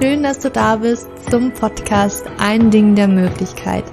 [0.00, 3.84] schön, dass du da bist zum Podcast Ein Ding der Möglichkeit.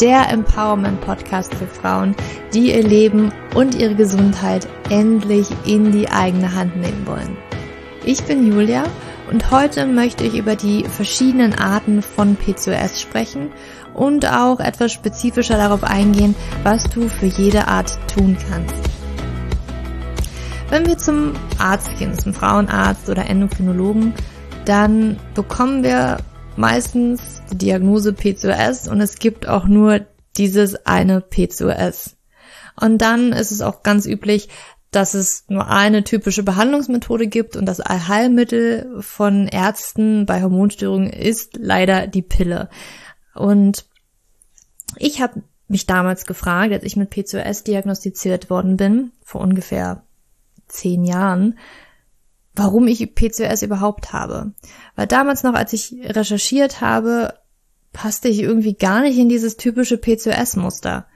[0.00, 2.14] Der Empowerment-Podcast für Frauen,
[2.54, 7.36] die ihr Leben und ihre Gesundheit endlich in die eigene Hand nehmen wollen.
[8.04, 8.84] Ich bin Julia
[9.32, 13.50] und heute möchte ich über die verschiedenen Arten von PCOS sprechen
[13.94, 18.76] und auch etwas spezifischer darauf eingehen, was du für jede Art tun kannst.
[20.70, 24.14] Wenn wir zum Arzt gehen, zum Frauenarzt oder Endokrinologen,
[24.68, 26.18] dann bekommen wir
[26.56, 32.16] meistens die Diagnose PCOS und es gibt auch nur dieses eine PCOS.
[32.80, 34.48] Und dann ist es auch ganz üblich,
[34.90, 41.56] dass es nur eine typische Behandlungsmethode gibt und das Allheilmittel von Ärzten bei Hormonstörungen ist
[41.56, 42.68] leider die Pille.
[43.34, 43.86] Und
[44.96, 50.02] ich habe mich damals gefragt, als ich mit PCOS diagnostiziert worden bin, vor ungefähr
[50.66, 51.58] zehn Jahren,
[52.58, 54.52] warum ich PCOS überhaupt habe.
[54.96, 57.34] Weil damals noch, als ich recherchiert habe,
[57.92, 61.06] passte ich irgendwie gar nicht in dieses typische PCOS-Muster.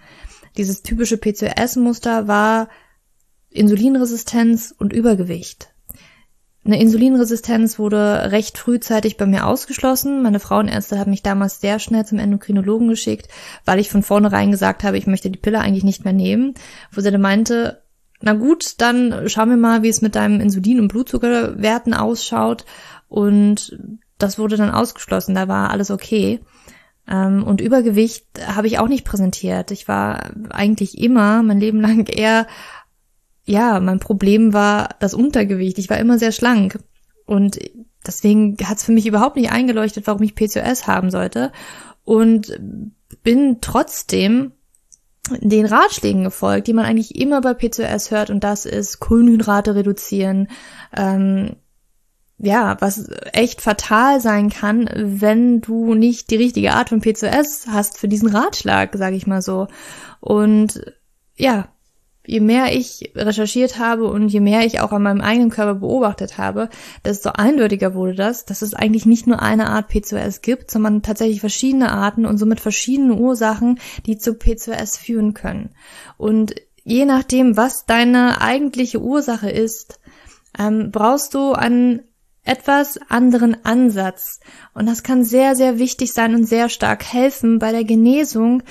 [0.56, 2.68] Dieses typische PCOS-Muster war
[3.50, 5.72] Insulinresistenz und Übergewicht.
[6.64, 10.22] Eine Insulinresistenz wurde recht frühzeitig bei mir ausgeschlossen.
[10.22, 13.28] Meine Frauenärzte haben mich damals sehr schnell zum Endokrinologen geschickt,
[13.64, 16.54] weil ich von vornherein gesagt habe, ich möchte die Pille eigentlich nicht mehr nehmen.
[16.92, 17.81] Wo sie dann meinte,
[18.22, 22.64] na gut, dann schauen wir mal, wie es mit deinem Insulin- und Blutzuckerwerten ausschaut.
[23.08, 23.78] Und
[24.18, 26.40] das wurde dann ausgeschlossen, da war alles okay.
[27.08, 29.70] Ähm, und Übergewicht habe ich auch nicht präsentiert.
[29.72, 32.46] Ich war eigentlich immer mein Leben lang eher,
[33.44, 35.78] ja, mein Problem war das Untergewicht.
[35.78, 36.78] Ich war immer sehr schlank.
[37.26, 37.58] Und
[38.06, 41.50] deswegen hat es für mich überhaupt nicht eingeleuchtet, warum ich PCOS haben sollte.
[42.04, 42.58] Und
[43.22, 44.52] bin trotzdem
[45.30, 50.48] den Ratschlägen gefolgt, die man eigentlich immer bei PCOS hört, und das ist Kohlenhydrate reduzieren,
[50.96, 51.56] ähm,
[52.38, 57.98] ja, was echt fatal sein kann, wenn du nicht die richtige Art von PCOS hast
[57.98, 59.68] für diesen Ratschlag, sage ich mal so.
[60.18, 60.92] Und
[61.36, 61.68] ja,
[62.26, 66.38] je mehr ich recherchiert habe und je mehr ich auch an meinem eigenen Körper beobachtet
[66.38, 66.68] habe,
[67.04, 71.40] desto eindeutiger wurde das, dass es eigentlich nicht nur eine Art PCOS gibt, sondern tatsächlich
[71.40, 75.70] verschiedene Arten und somit verschiedene Ursachen, die zu PCOS führen können.
[76.16, 79.98] Und je nachdem, was deine eigentliche Ursache ist,
[80.58, 82.02] ähm, brauchst du einen
[82.44, 84.40] etwas anderen Ansatz.
[84.74, 88.62] Und das kann sehr, sehr wichtig sein und sehr stark helfen bei der Genesung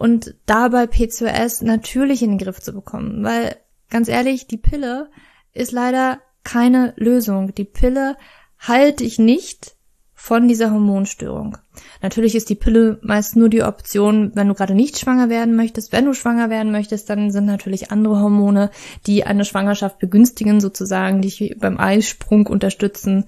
[0.00, 3.22] und dabei PCOS natürlich in den Griff zu bekommen.
[3.22, 3.56] Weil,
[3.90, 5.10] ganz ehrlich, die Pille
[5.52, 7.54] ist leider keine Lösung.
[7.54, 8.16] Die Pille
[8.58, 9.76] halte ich nicht
[10.14, 11.58] von dieser Hormonstörung.
[12.00, 15.92] Natürlich ist die Pille meist nur die Option, wenn du gerade nicht schwanger werden möchtest.
[15.92, 18.70] Wenn du schwanger werden möchtest, dann sind natürlich andere Hormone,
[19.06, 23.26] die eine Schwangerschaft begünstigen, sozusagen, die beim Eisprung unterstützen.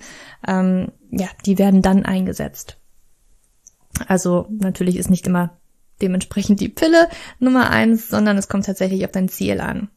[0.49, 2.79] Ähm, ja, die werden dann eingesetzt.
[4.09, 5.59] Also natürlich ist nicht immer
[6.03, 7.09] dementsprechend die Pille
[7.39, 9.89] Nummer eins, sondern es kommt tatsächlich auf dein Ziel an.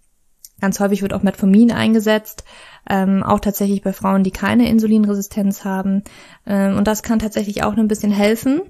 [0.61, 2.45] Ganz häufig wird auch Metformin eingesetzt,
[2.89, 6.03] ähm, auch tatsächlich bei Frauen, die keine Insulinresistenz haben.
[6.45, 8.61] Ähm, und das kann tatsächlich auch ein bisschen helfen.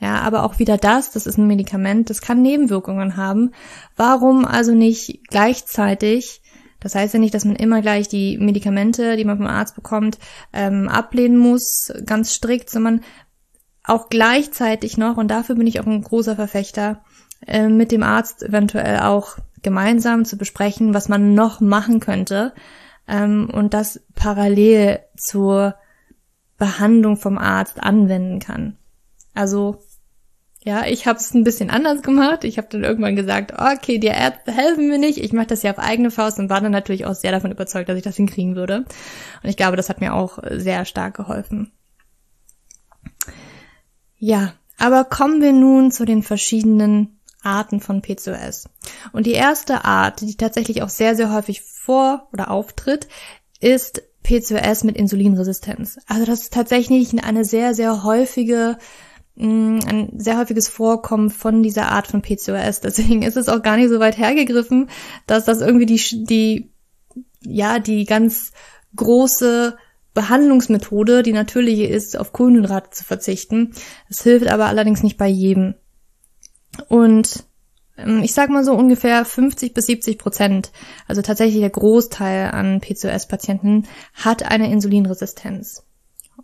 [0.00, 3.50] Ja, aber auch wieder das, das ist ein Medikament, das kann Nebenwirkungen haben.
[3.96, 6.40] Warum also nicht gleichzeitig
[6.80, 10.18] das heißt ja nicht, dass man immer gleich die Medikamente, die man vom Arzt bekommt,
[10.52, 13.00] ähm, ablehnen muss, ganz strikt, sondern
[13.88, 17.02] auch gleichzeitig noch, und dafür bin ich auch ein großer Verfechter,
[17.46, 22.52] äh, mit dem Arzt eventuell auch gemeinsam zu besprechen, was man noch machen könnte
[23.06, 25.74] ähm, und das parallel zur
[26.56, 28.76] Behandlung vom Arzt anwenden kann.
[29.34, 29.82] Also
[30.64, 32.44] ja, ich habe es ein bisschen anders gemacht.
[32.44, 35.18] Ich habe dann irgendwann gesagt, okay, die Ärzte helfen mir nicht.
[35.18, 37.88] Ich mache das ja auf eigene Faust und war dann natürlich auch sehr davon überzeugt,
[37.88, 38.78] dass ich das hinkriegen würde.
[39.42, 41.72] Und ich glaube, das hat mir auch sehr stark geholfen.
[44.18, 48.68] Ja, aber kommen wir nun zu den verschiedenen Arten von PCOS.
[49.12, 53.08] Und die erste Art, die tatsächlich auch sehr, sehr häufig vor oder auftritt,
[53.60, 55.98] ist PCOS mit Insulinresistenz.
[56.06, 58.76] Also das ist tatsächlich eine sehr, sehr häufige
[59.36, 62.80] mm, ein sehr häufiges Vorkommen von dieser Art von PCOS.
[62.82, 64.90] Deswegen ist es auch gar nicht so weit hergegriffen,
[65.26, 66.72] dass das irgendwie die, die,
[67.40, 68.52] ja, die ganz
[68.96, 69.76] große
[70.18, 73.72] Behandlungsmethode, die natürliche ist, auf Kohlenhydrate zu verzichten.
[74.10, 75.76] Es hilft aber allerdings nicht bei jedem.
[76.88, 77.44] Und
[77.96, 80.72] ähm, ich sag mal so ungefähr 50 bis 70 Prozent,
[81.06, 85.84] also tatsächlich der Großteil an PCOS-Patienten hat eine Insulinresistenz.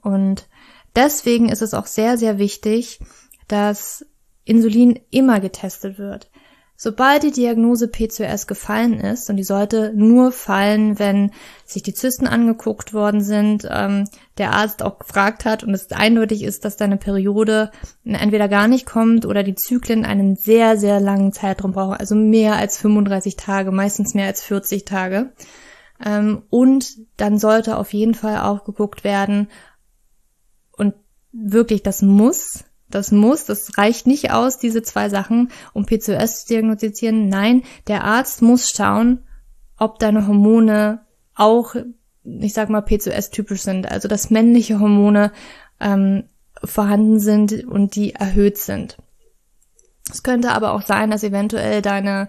[0.03, 0.47] Und
[0.95, 3.01] deswegen ist es auch sehr, sehr wichtig,
[3.49, 4.07] dass
[4.45, 6.31] Insulin immer getestet wird.
[6.85, 11.31] Sobald die Diagnose PCOS gefallen ist, und die sollte nur fallen, wenn
[11.65, 14.05] sich die Zysten angeguckt worden sind, ähm,
[14.37, 17.71] der Arzt auch gefragt hat und es eindeutig ist, dass deine Periode
[18.05, 22.57] entweder gar nicht kommt oder die Zyklen einen sehr, sehr langen Zeitraum brauchen, also mehr
[22.57, 25.33] als 35 Tage, meistens mehr als 40 Tage.
[26.05, 29.49] Ähm, und dann sollte auf jeden Fall auch geguckt werden,
[30.73, 30.93] und
[31.33, 32.65] wirklich, das muss
[32.95, 37.29] das muss, das reicht nicht aus, diese zwei Sachen, um PCOS zu diagnostizieren.
[37.29, 39.25] Nein, der Arzt muss schauen,
[39.79, 41.01] ob deine Hormone
[41.35, 41.75] auch,
[42.23, 43.91] ich sag mal, PCOS-typisch sind.
[43.91, 45.33] Also, dass männliche Hormone
[45.81, 46.25] ähm,
[46.63, 48.97] vorhanden sind und die erhöht sind.
[50.11, 52.29] Es könnte aber auch sein, dass eventuell deine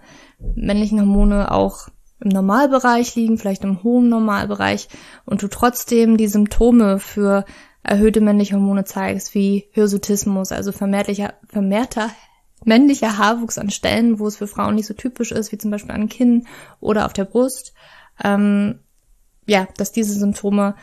[0.55, 1.89] männlichen Hormone auch
[2.19, 4.87] im Normalbereich liegen, vielleicht im hohen Normalbereich
[5.25, 7.45] und du trotzdem die Symptome für
[7.85, 12.09] erhöhte männliche Hormone zeigst, wie Hirsutismus, also vermehrter, vermehrter
[12.63, 15.91] männlicher Haarwuchs an Stellen, wo es für Frauen nicht so typisch ist, wie zum Beispiel
[15.91, 16.47] an Kinn
[16.79, 17.73] oder auf der Brust,
[18.23, 18.79] ähm,
[19.45, 20.75] ja, dass diese Symptome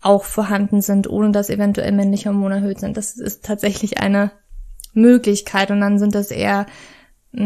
[0.00, 2.96] auch vorhanden sind, ohne dass eventuell männliche Hormone erhöht sind.
[2.96, 4.30] Das ist tatsächlich eine
[4.94, 6.66] Möglichkeit und dann sind das eher
[7.32, 7.44] mh,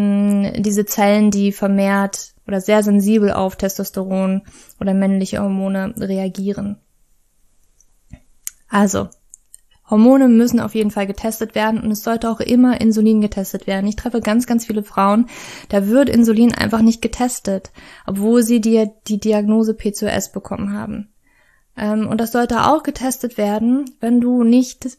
[0.58, 4.42] mm, diese Zellen, die vermehrt oder sehr sensibel auf Testosteron
[4.80, 6.76] oder männliche Hormone reagieren.
[8.70, 9.08] Also,
[9.90, 13.88] Hormone müssen auf jeden Fall getestet werden und es sollte auch immer Insulin getestet werden.
[13.88, 15.26] Ich treffe ganz, ganz viele Frauen,
[15.68, 17.72] da wird Insulin einfach nicht getestet,
[18.06, 21.08] obwohl sie die, die Diagnose PCOS bekommen haben.
[21.76, 24.98] Ähm, und das sollte auch getestet werden, wenn du nicht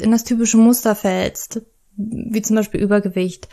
[0.00, 1.62] in das typische Muster fällst,
[1.96, 3.48] wie zum Beispiel Übergewicht.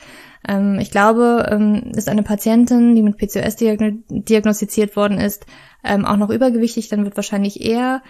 [0.47, 5.45] Ähm, ich glaube, ähm, ist eine Patientin, die mit PCOS diagnostiziert worden ist,
[5.83, 8.03] auch noch übergewichtig, dann wird wahrscheinlich eher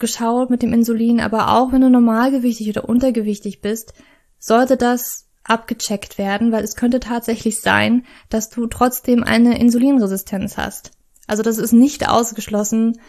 [0.00, 3.94] geschaut mit dem Insulin, aber auch wenn du normalgewichtig oder untergewichtig bist,
[4.38, 10.92] sollte das abgecheckt werden, weil es könnte tatsächlich sein, dass du trotzdem eine Insulinresistenz hast.
[11.26, 13.00] Also das ist nicht ausgeschlossen,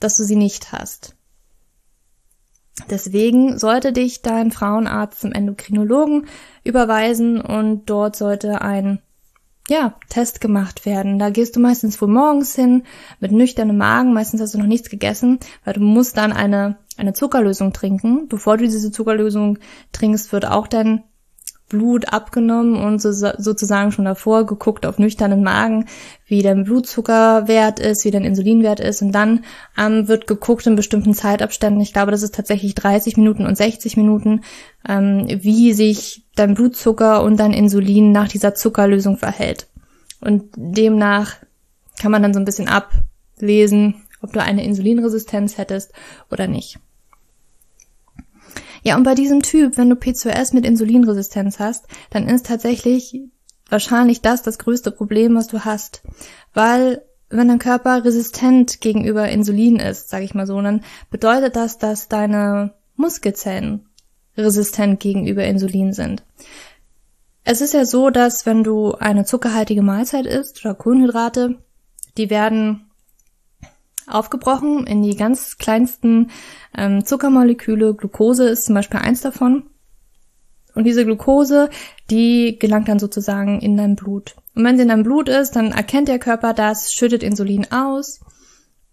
[0.00, 1.16] dass du sie nicht hast.
[2.90, 6.26] Deswegen sollte dich dein Frauenarzt zum Endokrinologen
[6.64, 9.02] überweisen und dort sollte ein
[9.68, 11.18] ja, Test gemacht werden.
[11.18, 12.84] Da gehst du meistens früh morgens hin
[13.20, 14.12] mit nüchternem Magen.
[14.12, 18.28] Meistens hast du noch nichts gegessen, weil du musst dann eine, eine Zuckerlösung trinken.
[18.28, 19.58] Bevor du diese Zuckerlösung
[19.92, 21.04] trinkst, wird auch dein
[21.68, 25.86] Blut abgenommen und so, sozusagen schon davor geguckt auf nüchternen Magen,
[26.26, 29.44] wie dein Blutzuckerwert ist, wie dein Insulinwert ist und dann
[29.76, 33.96] ähm, wird geguckt in bestimmten Zeitabständen, ich glaube, das ist tatsächlich 30 Minuten und 60
[33.96, 34.42] Minuten,
[34.88, 39.68] ähm, wie sich dein Blutzucker und dein Insulin nach dieser Zuckerlösung verhält.
[40.20, 41.34] Und demnach
[42.00, 45.92] kann man dann so ein bisschen ablesen, ob du eine Insulinresistenz hättest
[46.30, 46.78] oder nicht.
[48.82, 53.20] Ja, und bei diesem Typ, wenn du PCOS mit Insulinresistenz hast, dann ist tatsächlich
[53.68, 56.02] wahrscheinlich das das größte Problem, was du hast.
[56.54, 61.78] Weil wenn dein Körper resistent gegenüber Insulin ist, sage ich mal so, dann bedeutet das,
[61.78, 63.86] dass deine Muskelzellen
[64.36, 66.22] resistent gegenüber Insulin sind.
[67.44, 71.56] Es ist ja so, dass wenn du eine zuckerhaltige Mahlzeit isst oder Kohlenhydrate,
[72.16, 72.87] die werden
[74.10, 76.30] aufgebrochen in die ganz kleinsten
[76.76, 77.94] ähm, Zuckermoleküle.
[77.94, 79.64] Glucose ist zum Beispiel eins davon.
[80.74, 81.70] Und diese Glucose,
[82.10, 84.36] die gelangt dann sozusagen in dein Blut.
[84.54, 88.20] Und wenn sie in deinem Blut ist, dann erkennt der Körper das, schüttet Insulin aus.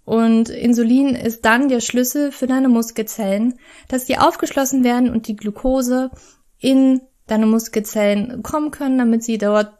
[0.04, 5.36] Und Insulin ist dann der Schlüssel für deine Muskelzellen, dass die aufgeschlossen werden und die
[5.36, 6.12] Glucose
[6.60, 9.74] in deine Muskelzellen kommen können, damit sie dort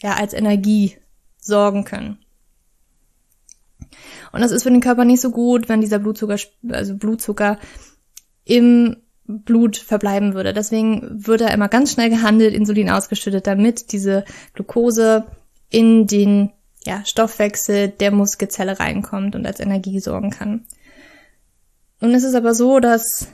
[0.00, 0.96] ja als Energie
[1.38, 2.18] sorgen können.
[4.32, 6.36] Und das ist für den Körper nicht so gut, wenn dieser Blutzucker,
[6.70, 7.58] also Blutzucker
[8.44, 8.96] im
[9.26, 10.52] Blut verbleiben würde.
[10.52, 14.24] Deswegen wird er immer ganz schnell gehandelt, Insulin ausgeschüttet, damit diese
[14.54, 15.26] Glucose
[15.70, 16.50] in den
[16.84, 20.66] ja, Stoffwechsel der Muskelzelle reinkommt und als Energie sorgen kann.
[22.00, 23.28] Es ist aber so, dass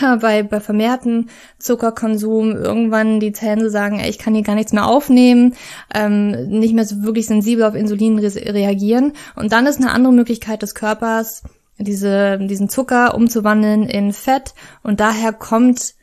[0.00, 4.72] ja, bei, bei vermehrten Zuckerkonsum irgendwann die so sagen, ey, ich kann hier gar nichts
[4.72, 5.54] mehr aufnehmen,
[5.94, 9.12] ähm, nicht mehr so wirklich sensibel auf Insulin re reagieren.
[9.36, 11.42] Und dann ist eine andere Möglichkeit des Körpers,
[11.78, 14.54] diese, diesen Zucker umzuwandeln in Fett.
[14.82, 15.94] Und daher kommt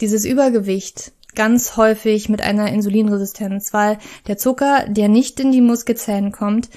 [0.00, 6.32] dieses Übergewicht ganz häufig mit einer Insulinresistenz, weil der Zucker, der nicht in die Muskelzellen
[6.32, 6.70] kommt,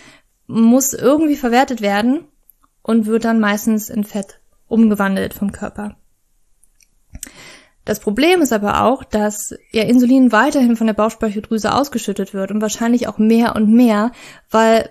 [0.47, 2.25] muss irgendwie verwertet werden
[2.83, 5.95] und wird dann meistens in Fett umgewandelt vom Körper.
[7.85, 12.61] Das Problem ist aber auch, dass ja Insulin weiterhin von der Bauchspeicheldrüse ausgeschüttet wird und
[12.61, 14.11] wahrscheinlich auch mehr und mehr,
[14.49, 14.89] weil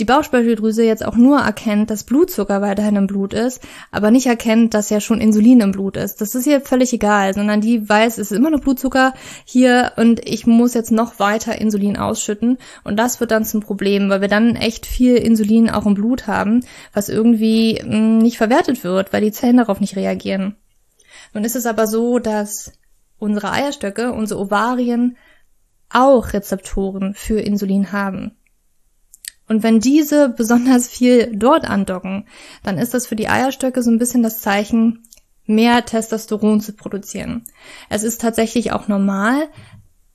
[0.00, 3.60] die Bauchspeicheldrüse jetzt auch nur erkennt, dass Blutzucker weiterhin im Blut ist,
[3.90, 6.20] aber nicht erkennt, dass ja schon Insulin im Blut ist.
[6.20, 9.12] Das ist ihr völlig egal, sondern die weiß, es ist immer noch Blutzucker
[9.44, 14.08] hier und ich muss jetzt noch weiter Insulin ausschütten und das wird dann zum Problem,
[14.08, 16.60] weil wir dann echt viel Insulin auch im Blut haben,
[16.92, 20.54] was irgendwie mh, hm, nicht verwertet wird, weil die Zellen darauf nicht reagieren.
[21.34, 22.72] Nun ist es aber so, dass
[23.18, 25.16] unsere Eierstöcke, unsere Ovarien
[25.90, 28.32] auch Rezeptoren für Insulin haben.
[29.48, 32.26] Und wenn diese besonders viel dort andocken,
[32.62, 35.04] dann ist das für die Eierstöcke so ein bisschen das Zeichen,
[35.46, 37.44] mehr Testosteron zu produzieren.
[37.88, 39.48] Es ist tatsächlich auch normal,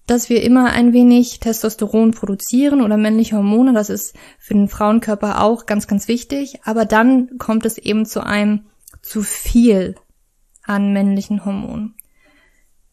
[0.06, 3.74] dass wir immer ein wenig Testosteron produzieren oder männliche Hormone.
[3.74, 6.60] Das ist für den Frauenkörper auch ganz, ganz wichtig.
[6.66, 8.66] Aber dann kommt es eben zu einem
[9.02, 9.96] zu viel
[10.64, 11.96] an männlichen Hormonen.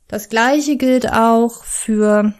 [0.08, 2.34] Das gleiche gilt auch für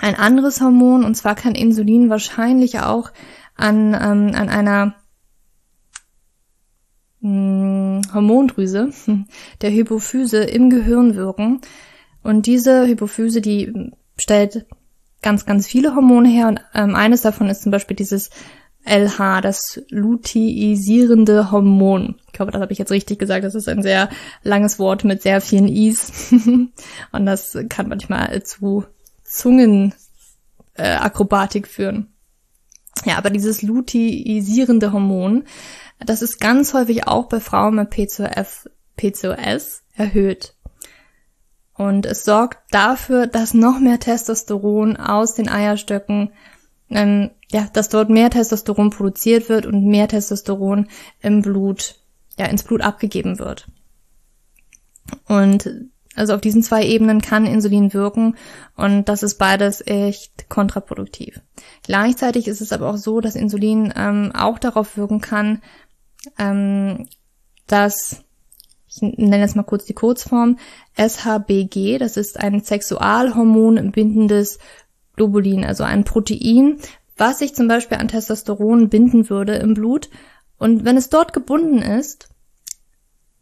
[0.00, 3.10] ein anderes Hormon, und zwar kann Insulin wahrscheinlich auch
[3.56, 4.94] an, ähm, an einer
[7.20, 8.90] mh, hm, Hormondrüse
[9.62, 11.60] der Hypophyse im Gehirn wirken.
[12.22, 14.66] Und diese Hypophyse, die stellt
[15.22, 18.30] ganz, ganz viele Hormone her und ähm, eines davon ist zum Beispiel dieses
[18.86, 22.14] LH, das luteinierende Hormon.
[22.26, 23.44] Ich glaube, das habe ich jetzt richtig gesagt.
[23.44, 24.08] Das ist ein sehr
[24.42, 26.32] langes Wort mit sehr vielen Is.
[27.12, 28.84] und das kann manchmal zu
[29.24, 32.12] Zungenakrobatik äh, führen.
[33.04, 35.44] Ja, aber dieses luteinisierende Hormon,
[35.98, 40.54] das ist ganz häufig auch bei Frauen mit P2F, P2S erhöht.
[41.74, 46.32] Und es sorgt dafür, dass noch mehr Testosteron aus den Eierstöcken,
[46.88, 50.88] ähm, ja, dass dort mehr Testosteron produziert wird und mehr Testosteron
[51.20, 51.96] im Blut,
[52.38, 53.66] ja, ins Blut abgegeben wird.
[55.28, 55.70] Und
[56.16, 58.36] also auf diesen zwei Ebenen kann Insulin wirken
[58.74, 61.40] und das ist beides echt kontraproduktiv.
[61.82, 65.60] Gleichzeitig ist es aber auch so, dass Insulin ähm, auch darauf wirken kann,
[66.38, 67.06] ähm,
[67.66, 68.24] dass,
[68.88, 70.58] ich nenne jetzt mal kurz die Kurzform,
[70.96, 74.58] SHBG, das ist ein Sexualhormon bindendes
[75.16, 76.78] Globulin, also ein Protein,
[77.16, 80.10] was sich zum Beispiel an Testosteron binden würde im Blut.
[80.58, 82.28] Und wenn es dort gebunden ist,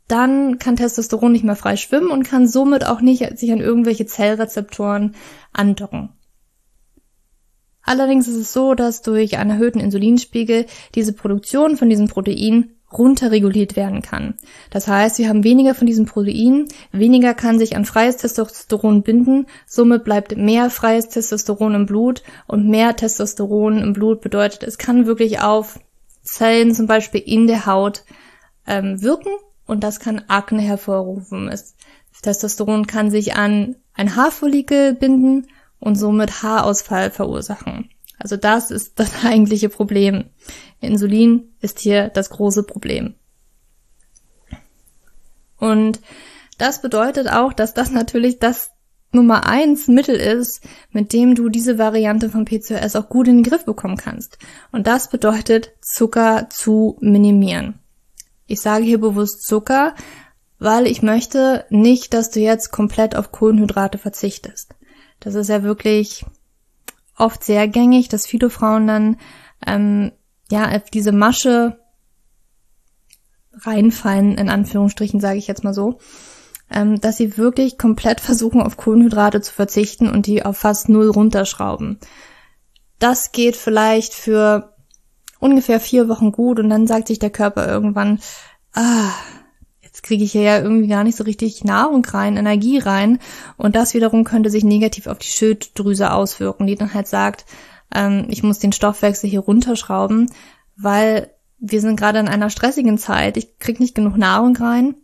[0.09, 4.07] dann kann Testosteron nicht mehr frei schwimmen und kann somit auch nicht sich an irgendwelche
[4.07, 5.15] Zellrezeptoren
[5.53, 6.11] andocken.
[7.83, 13.77] Allerdings ist es so, dass durch einen erhöhten Insulinspiegel diese Produktion von diesem Protein runterreguliert
[13.77, 14.35] werden kann.
[14.71, 19.47] Das heißt, wir haben weniger von diesem Protein, weniger kann sich an freies Testosteron binden,
[19.67, 25.07] somit bleibt mehr freies Testosteron im Blut und mehr Testosteron im Blut bedeutet, es kann
[25.07, 25.79] wirklich auf
[26.23, 28.05] Zellen zum Beispiel in der Haut
[28.67, 29.33] ähm, wirken
[29.67, 31.49] und das kann Akne hervorrufen.
[31.49, 31.75] Es,
[32.23, 35.47] Testosteron kann sich an ein Haarfollikel binden
[35.79, 37.91] und somit Haarausfall verursachen.
[38.19, 40.25] Also das ist das eigentliche Problem.
[40.81, 43.15] Insulin ist hier das große Problem.
[45.59, 46.01] Und
[46.59, 48.71] das bedeutet auch, dass das natürlich das
[49.13, 53.45] Nummer eins Mittel ist, mit dem du diese Variante von PCOS auch gut in den
[53.45, 54.39] Griff bekommen kannst.
[54.73, 57.79] Und das bedeutet, Zucker zu minimieren.
[58.47, 59.95] Ich sage hier bewusst Zucker,
[60.59, 64.75] weil ich möchte nicht, dass du jetzt komplett auf Kohlenhydrate verzichtest.
[65.21, 66.25] Das ist ja wirklich
[67.17, 69.17] oft sehr gängig, dass viele Frauen dann
[69.67, 70.13] ähm,
[70.51, 71.79] ja auf diese Masche
[73.53, 75.99] reinfallen, in Anführungsstrichen sage ich jetzt mal so,
[76.71, 81.09] ähm, dass sie wirklich komplett versuchen, auf Kohlenhydrate zu verzichten und die auf fast null
[81.09, 81.99] runterschrauben.
[82.99, 84.75] Das geht vielleicht für
[85.39, 88.21] ungefähr vier Wochen gut und dann sagt sich der Körper irgendwann,
[88.73, 89.11] ah,
[90.05, 93.19] kriege ich hier ja irgendwie gar nicht so richtig Nahrung rein, Energie rein.
[93.57, 97.47] Und das wiederum könnte sich negativ auf die Schilddrüse auswirken, die dann halt sagt,
[97.93, 100.31] ähm, ich muss den Stoffwechsel hier runterschrauben,
[100.77, 104.95] weil wir sind gerade in einer stressigen Zeit, ich krieg nicht genug Nahrung rein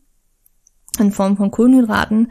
[0.99, 2.30] in Form von Kohlenhydraten.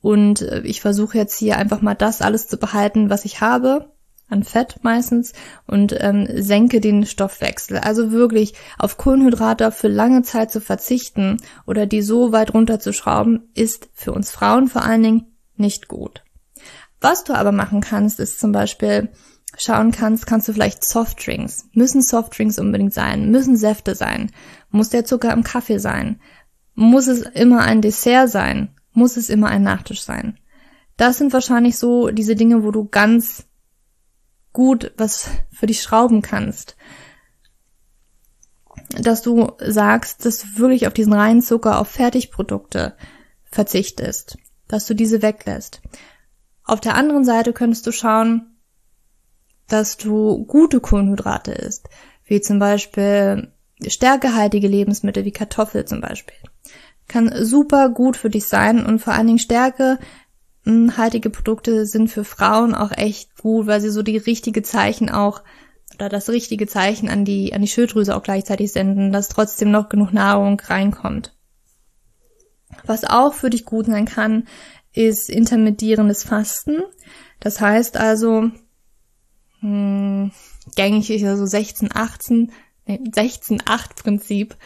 [0.00, 3.92] Und äh, ich versuche jetzt hier einfach mal das alles zu behalten, was ich habe
[4.28, 5.32] an Fett meistens
[5.66, 7.78] und ähm, senke den Stoffwechsel.
[7.78, 13.88] Also wirklich auf Kohlenhydrate für lange Zeit zu verzichten oder die so weit runterzuschrauben, ist
[13.94, 16.22] für uns Frauen vor allen Dingen nicht gut.
[17.00, 19.10] Was du aber machen kannst, ist zum Beispiel
[19.58, 21.68] schauen kannst, kannst du vielleicht Softdrinks.
[21.72, 23.30] Müssen Softdrinks unbedingt sein?
[23.30, 24.32] Müssen Säfte sein?
[24.70, 26.20] Muss der Zucker im Kaffee sein?
[26.74, 28.74] Muss es immer ein Dessert sein?
[28.92, 30.38] Muss es immer ein Nachtisch sein?
[30.96, 33.45] Das sind wahrscheinlich so diese Dinge, wo du ganz
[34.56, 36.76] gut was für dich schrauben kannst.
[38.98, 42.96] Dass du sagst, dass du wirklich auf diesen reinen Zucker, auf Fertigprodukte
[43.44, 44.38] verzichtest.
[44.66, 45.82] Dass du diese weglässt.
[46.64, 48.56] Auf der anderen Seite könntest du schauen,
[49.68, 51.90] dass du gute Kohlenhydrate isst.
[52.24, 53.52] wie zum Beispiel
[53.86, 56.34] stärkehaltige Lebensmittel, wie Kartoffel zum Beispiel.
[57.08, 59.38] Kann super gut für dich sein und vor allen Dingen
[60.66, 65.42] stärkehaltige Produkte sind für Frauen auch echt gut, weil sie so die richtige Zeichen auch
[65.94, 69.88] oder das richtige Zeichen an die, an die Schilddrüse auch gleichzeitig senden, dass trotzdem noch
[69.88, 71.34] genug Nahrung reinkommt.
[72.84, 74.48] Was auch für dich gut sein kann,
[74.92, 76.82] ist intermittierendes Fasten.
[77.38, 78.50] Das heißt also,
[79.60, 80.32] hm,
[80.74, 82.52] gängig ist ja so 16, 18,
[82.86, 84.56] nee, 16, 8 Prinzip.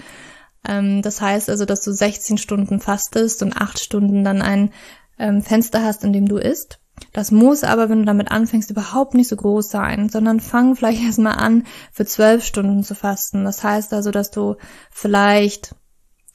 [0.67, 4.73] Ähm, das heißt also, dass du 16 Stunden fastest und 8 Stunden dann ein
[5.21, 6.81] ähm, Fenster hast, in dem du isst.
[7.13, 11.03] Das muss aber, wenn du damit anfängst, überhaupt nicht so groß sein, sondern fang vielleicht
[11.03, 13.45] erstmal an, für zwölf Stunden zu fasten.
[13.45, 14.57] Das heißt also, dass du
[14.91, 15.75] vielleicht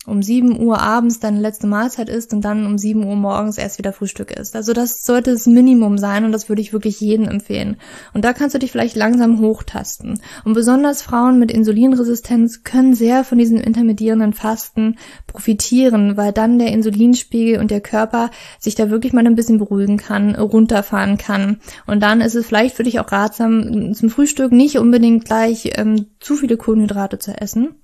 [0.06, 3.78] um 7 Uhr abends deine letzte Mahlzeit isst und dann um 7 Uhr morgens erst
[3.78, 4.56] wieder Frühstück isst.
[4.56, 7.78] Also das sollte das Minimum sein und das würde ich wirklich jedem empfehlen.
[8.14, 10.20] Und da kannst du dich vielleicht langsam hochtasten.
[10.44, 14.98] Und besonders Frauen mit Insulinresistenz können sehr von diesem intermediierenden Fasten
[15.28, 19.98] profitieren, weil dann der Insulinspiegel und der Körper sich da wirklich mal ein bisschen beruhigen
[19.98, 21.60] kann, runterfahren kann.
[21.88, 26.08] Und dann ist es vielleicht für dich auch ratsam, zum Frühstück nicht unbedingt gleich ähm,
[26.20, 27.76] zu viele Kohlenhydrate zu essen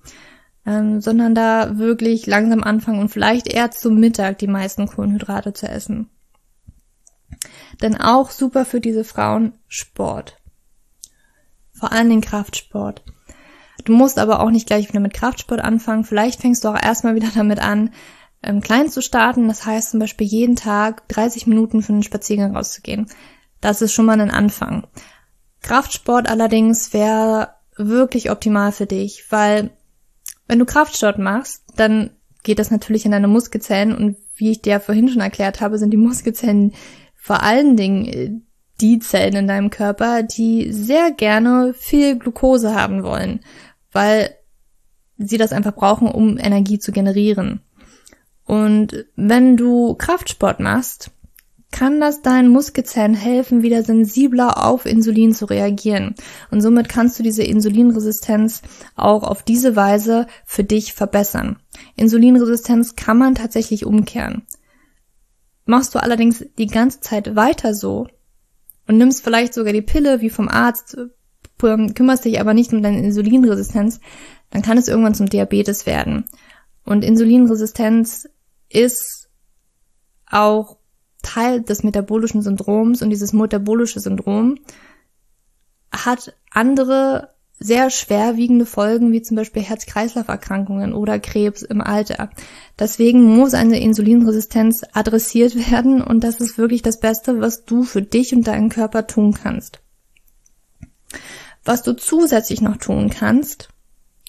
[0.66, 5.68] ähm, sondern da wirklich langsam anfangen und vielleicht eher zum Mittag die meisten Kohlenhydrate zu
[5.68, 6.08] essen.
[7.80, 10.36] Denn auch super für diese Frauen Sport.
[11.72, 13.02] Vor allem den Kraftsport.
[13.84, 16.04] Du musst aber auch nicht gleich wieder mit Kraftsport anfangen.
[16.04, 17.90] Vielleicht fängst du auch erstmal wieder damit an,
[18.42, 19.48] ähm, klein zu starten.
[19.48, 23.08] Das heißt zum Beispiel jeden Tag 30 Minuten für einen Spaziergang rauszugehen.
[23.60, 24.86] Das ist schon mal ein Anfang.
[25.62, 29.70] Kraftsport allerdings wäre wirklich optimal für dich, weil
[30.46, 32.10] wenn du Kraftsport machst, dann
[32.42, 35.90] geht das natürlich in deine Muskelzellen und wie ich dir vorhin schon erklärt habe, sind
[35.90, 36.72] die Muskelzellen
[37.14, 38.30] vor allen Dingen äh,
[38.80, 43.40] die Zellen in deinem Körper, die sehr gerne viel Glucose haben wollen,
[43.92, 44.34] weil
[45.18, 47.60] sie das einfach brauchen, um Energie zu generieren.
[48.44, 51.12] Und wenn du Kraftsport machst,
[51.72, 56.14] kann das deinen Muskelzellen helfen, wieder sensibler auf Insulin zu reagieren.
[56.50, 58.62] Und somit kannst du diese Insulinresistenz
[58.94, 61.56] auch auf diese Weise für dich verbessern.
[61.96, 64.42] Insulinresistenz kann man tatsächlich umkehren.
[65.64, 68.06] Machst du allerdings die ganze Zeit weiter so
[68.86, 70.96] und nimmst vielleicht sogar die Pille wie vom Arzt,
[71.58, 74.00] kümmerst dich aber nicht um deine Insulinresistenz,
[74.50, 76.24] dann kann es irgendwann zum Diabetes werden.
[76.84, 78.28] Und Insulinresistenz
[78.68, 79.30] ist
[80.26, 80.78] auch
[81.22, 84.58] Teil des metabolischen Syndroms und dieses metabolische Syndrom
[85.92, 92.30] hat andere sehr schwerwiegende Folgen, wie zum Beispiel Herz-Kreislauf-Erkrankungen oder Krebs im Alter.
[92.78, 98.02] Deswegen muss eine Insulinresistenz adressiert werden und das ist wirklich das Beste, was du für
[98.02, 99.80] dich und deinen Körper tun kannst.
[101.64, 103.68] Was du zusätzlich noch tun kannst,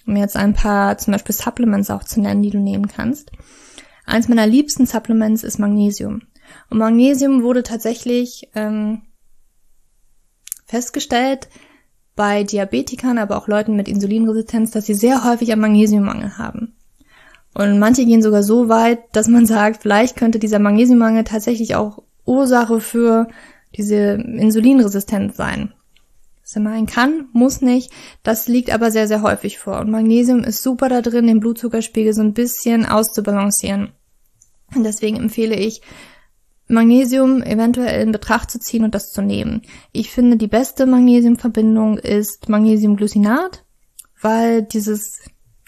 [0.06, 3.32] um jetzt ein paar zum Beispiel Supplements auch zu nennen, die du nehmen kannst.
[4.06, 6.24] Eins meiner liebsten Supplements ist Magnesium.
[6.70, 9.04] Und Magnesium wurde tatsächlich ähm,
[10.66, 11.50] festgestellt
[12.16, 16.76] bei Diabetikern, aber auch Leuten mit Insulinresistenz, dass sie sehr häufig einen Magnesiummangel haben.
[17.54, 22.04] Und manche gehen sogar so weit, dass man sagt, vielleicht könnte dieser Magnesiummangel tatsächlich auch
[22.26, 23.28] Ursache für
[23.76, 25.74] diese Insulinresistenz sein.
[26.56, 27.92] Er meinen kann, muss nicht.
[28.22, 29.80] Das liegt aber sehr, sehr häufig vor.
[29.80, 33.92] Und Magnesium ist super da drin, den Blutzuckerspiegel so ein bisschen auszubalancieren.
[34.76, 35.82] Und deswegen empfehle ich,
[36.68, 39.64] Magnesium eventuell in Betracht zu ziehen und das zu nehmen.
[39.92, 43.66] Ich finde, die beste Magnesiumverbindung ist Magnesiumglycinat,
[44.22, 45.22] weil dieses,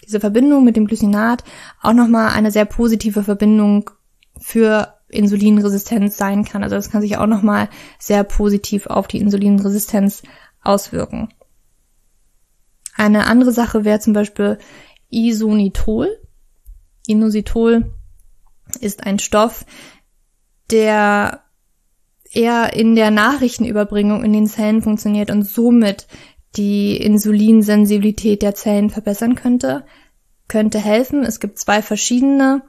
[0.04, 1.44] diese Verbindung mit dem Glycinat
[1.82, 3.90] auch nochmal eine sehr positive Verbindung
[4.38, 6.62] für Insulinresistenz sein kann.
[6.62, 10.22] Also das kann sich auch nochmal sehr positiv auf die Insulinresistenz
[10.62, 11.28] auswirken.
[12.94, 14.58] Eine andere Sache wäre zum Beispiel
[15.10, 16.18] Isonitol.
[17.06, 17.92] Inositol
[18.80, 19.64] ist ein Stoff,
[20.70, 21.42] der
[22.32, 26.06] eher in der Nachrichtenüberbringung in den Zellen funktioniert und somit
[26.56, 29.84] die Insulinsensibilität der Zellen verbessern könnte,
[30.48, 31.22] könnte helfen.
[31.22, 32.62] Es gibt zwei verschiedene.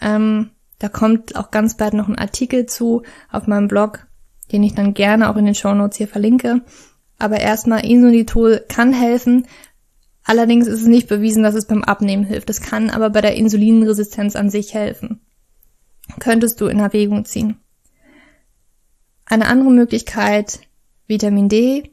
[0.00, 4.06] Ähm, da kommt auch ganz bald noch ein Artikel zu auf meinem Blog,
[4.52, 6.62] den ich dann gerne auch in den Show Notes hier verlinke.
[7.18, 9.46] Aber erstmal Isolitol kann helfen.
[10.24, 12.50] Allerdings ist es nicht bewiesen, dass es beim Abnehmen hilft.
[12.50, 15.20] Es kann aber bei der Insulinresistenz an sich helfen
[16.20, 17.58] könntest du in Erwägung ziehen.
[19.26, 20.60] Eine andere Möglichkeit,
[21.06, 21.90] Vitamin D.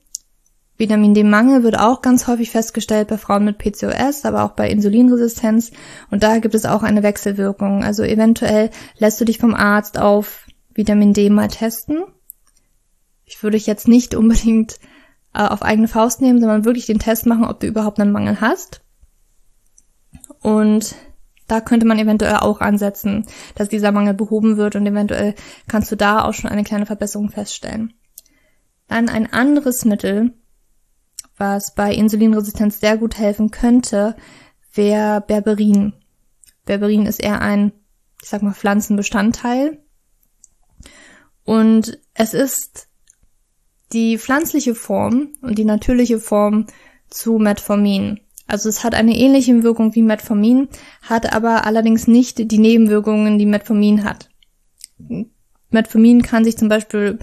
[0.77, 5.71] Vitamin D-Mangel wird auch ganz häufig festgestellt bei Frauen mit PCOS, aber auch bei Insulinresistenz.
[6.09, 7.83] Und da gibt es auch eine Wechselwirkung.
[7.83, 12.03] Also eventuell lässt du dich vom Arzt auf Vitamin D mal testen.
[13.25, 14.79] Ich würde dich jetzt nicht unbedingt
[15.33, 18.41] äh, auf eigene Faust nehmen, sondern wirklich den Test machen, ob du überhaupt einen Mangel
[18.41, 18.81] hast.
[20.39, 20.95] Und
[21.51, 25.35] da könnte man eventuell auch ansetzen, dass dieser Mangel behoben wird und eventuell
[25.67, 27.93] kannst du da auch schon eine kleine Verbesserung feststellen.
[28.87, 30.33] Dann ein anderes Mittel,
[31.35, 34.15] was bei Insulinresistenz sehr gut helfen könnte,
[34.73, 35.91] wäre Berberin.
[36.65, 37.73] Berberin ist eher ein,
[38.21, 39.83] ich sag mal, Pflanzenbestandteil.
[41.43, 42.87] Und es ist
[43.91, 46.67] die pflanzliche Form und die natürliche Form
[47.09, 48.21] zu Metformin.
[48.47, 50.67] Also es hat eine ähnliche Wirkung wie Metformin,
[51.03, 54.29] hat aber allerdings nicht die Nebenwirkungen, die Metformin hat.
[55.69, 57.19] Metformin kann sich zum Beispiel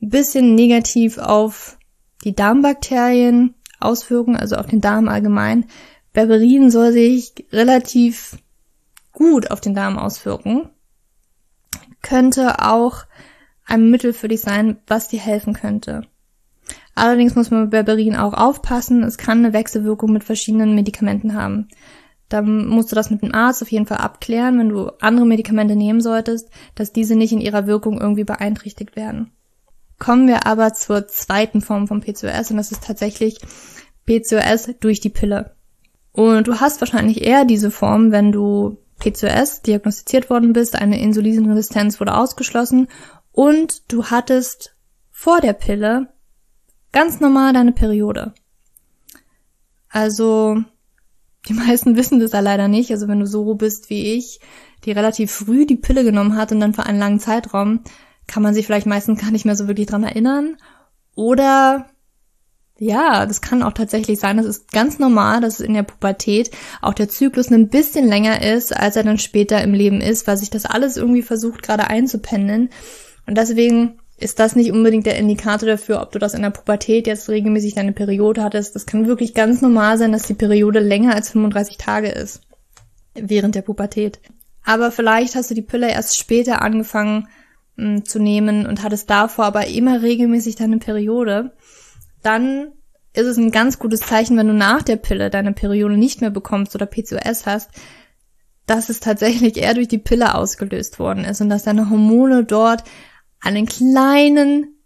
[0.00, 1.76] ein bisschen negativ auf
[2.24, 5.66] die Darmbakterien auswirken, also auf den Darm allgemein.
[6.12, 8.36] Berberin soll sich relativ
[9.12, 10.68] gut auf den Darm auswirken.
[12.02, 13.04] Könnte auch
[13.66, 16.02] ein Mittel für dich sein, was dir helfen könnte.
[17.00, 19.02] Allerdings muss man bei Berberin auch aufpassen.
[19.04, 21.68] Es kann eine Wechselwirkung mit verschiedenen Medikamenten haben.
[22.28, 25.76] Dann musst du das mit dem Arzt auf jeden Fall abklären, wenn du andere Medikamente
[25.76, 29.32] nehmen solltest, dass diese nicht in ihrer Wirkung irgendwie beeinträchtigt werden.
[29.98, 33.38] Kommen wir aber zur zweiten Form von PCOS und das ist tatsächlich
[34.04, 35.52] PCOS durch die Pille.
[36.12, 41.98] Und du hast wahrscheinlich eher diese Form, wenn du PCOS diagnostiziert worden bist, eine Insulinresistenz
[41.98, 42.88] wurde ausgeschlossen
[43.32, 44.76] und du hattest
[45.10, 46.10] vor der Pille
[46.92, 48.34] ganz normal deine Periode.
[49.88, 50.62] Also,
[51.48, 52.90] die meisten wissen das ja leider nicht.
[52.90, 54.40] Also wenn du so bist wie ich,
[54.84, 57.80] die relativ früh die Pille genommen hat und dann für einen langen Zeitraum,
[58.26, 60.56] kann man sich vielleicht meistens gar nicht mehr so wirklich dran erinnern.
[61.14, 61.90] Oder
[62.78, 64.38] ja, das kann auch tatsächlich sein.
[64.38, 66.50] Das ist ganz normal, dass in der Pubertät
[66.80, 70.38] auch der Zyklus ein bisschen länger ist, als er dann später im Leben ist, weil
[70.38, 72.70] sich das alles irgendwie versucht gerade einzupendeln.
[73.26, 77.06] Und deswegen ist das nicht unbedingt der Indikator dafür, ob du das in der Pubertät
[77.06, 78.74] jetzt regelmäßig deine Periode hattest.
[78.74, 82.42] Das kann wirklich ganz normal sein, dass die Periode länger als 35 Tage ist.
[83.14, 84.20] Während der Pubertät.
[84.62, 87.28] Aber vielleicht hast du die Pille erst später angefangen
[87.76, 91.52] mh, hm, zu nehmen und hattest davor aber immer regelmäßig deine Periode.
[92.22, 92.72] Dann
[93.14, 96.30] ist es ein ganz gutes Zeichen, wenn du nach der Pille deine Periode nicht mehr
[96.30, 97.70] bekommst oder PCOS hast,
[98.66, 102.84] dass es tatsächlich eher durch die Pille ausgelöst worden ist und dass deine Hormone dort
[103.40, 104.80] einen kleinen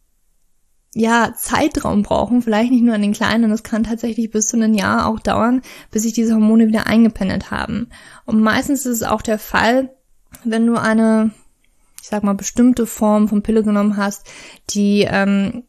[0.94, 4.74] ja, Zeitraum brauchen, vielleicht nicht nur an den kleinen, das kann tatsächlich bis zu einem
[4.74, 7.88] Jahr auch dauern, bis sich diese Hormone wieder eingependelt haben.
[8.24, 9.90] Und meistens ist es auch der Fall,
[10.44, 11.32] wenn du eine,
[12.00, 14.26] ich sag mal, bestimmte Form von Pille genommen hast,
[14.70, 15.64] die ähm,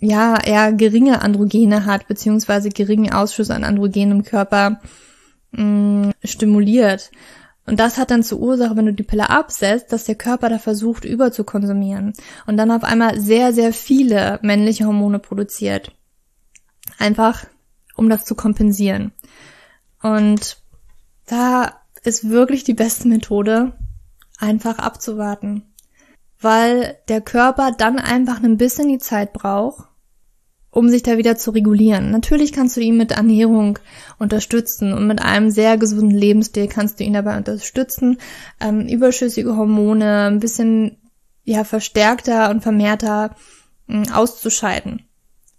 [0.00, 4.80] ja eher geringe Androgene hat, beziehungsweise geringen Ausschuss an Androgenen im Körper
[5.52, 7.10] mh, mm, stimuliert.
[7.70, 10.58] Und das hat dann zur Ursache, wenn du die Pille absetzt, dass der Körper da
[10.58, 12.14] versucht, überzukonsumieren
[12.48, 15.92] und dann auf einmal sehr, sehr viele männliche Hormone produziert.
[16.98, 17.46] Einfach,
[17.94, 19.12] um das zu kompensieren.
[20.02, 20.60] Und
[21.26, 23.72] da ist wirklich die beste Methode,
[24.40, 25.72] einfach abzuwarten.
[26.40, 29.89] Weil der Körper dann einfach ein bisschen die Zeit braucht,
[30.70, 32.10] um sich da wieder zu regulieren.
[32.10, 33.78] Natürlich kannst du ihn mit Ernährung
[34.18, 38.18] unterstützen und mit einem sehr gesunden Lebensstil kannst du ihn dabei unterstützen,
[38.60, 40.98] ähm, überschüssige Hormone ein bisschen
[41.44, 43.34] ja verstärkter und vermehrter
[43.88, 45.06] äh, auszuscheiden.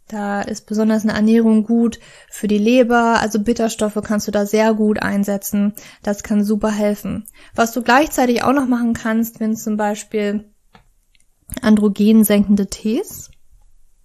[0.07, 4.73] Da ist besonders eine Ernährung gut für die Leber, also Bitterstoffe kannst du da sehr
[4.73, 5.73] gut einsetzen.
[6.03, 7.25] Das kann super helfen.
[7.55, 10.51] Was du gleichzeitig auch noch machen kannst, wenn zum Beispiel
[11.61, 13.30] androgensenkende Tees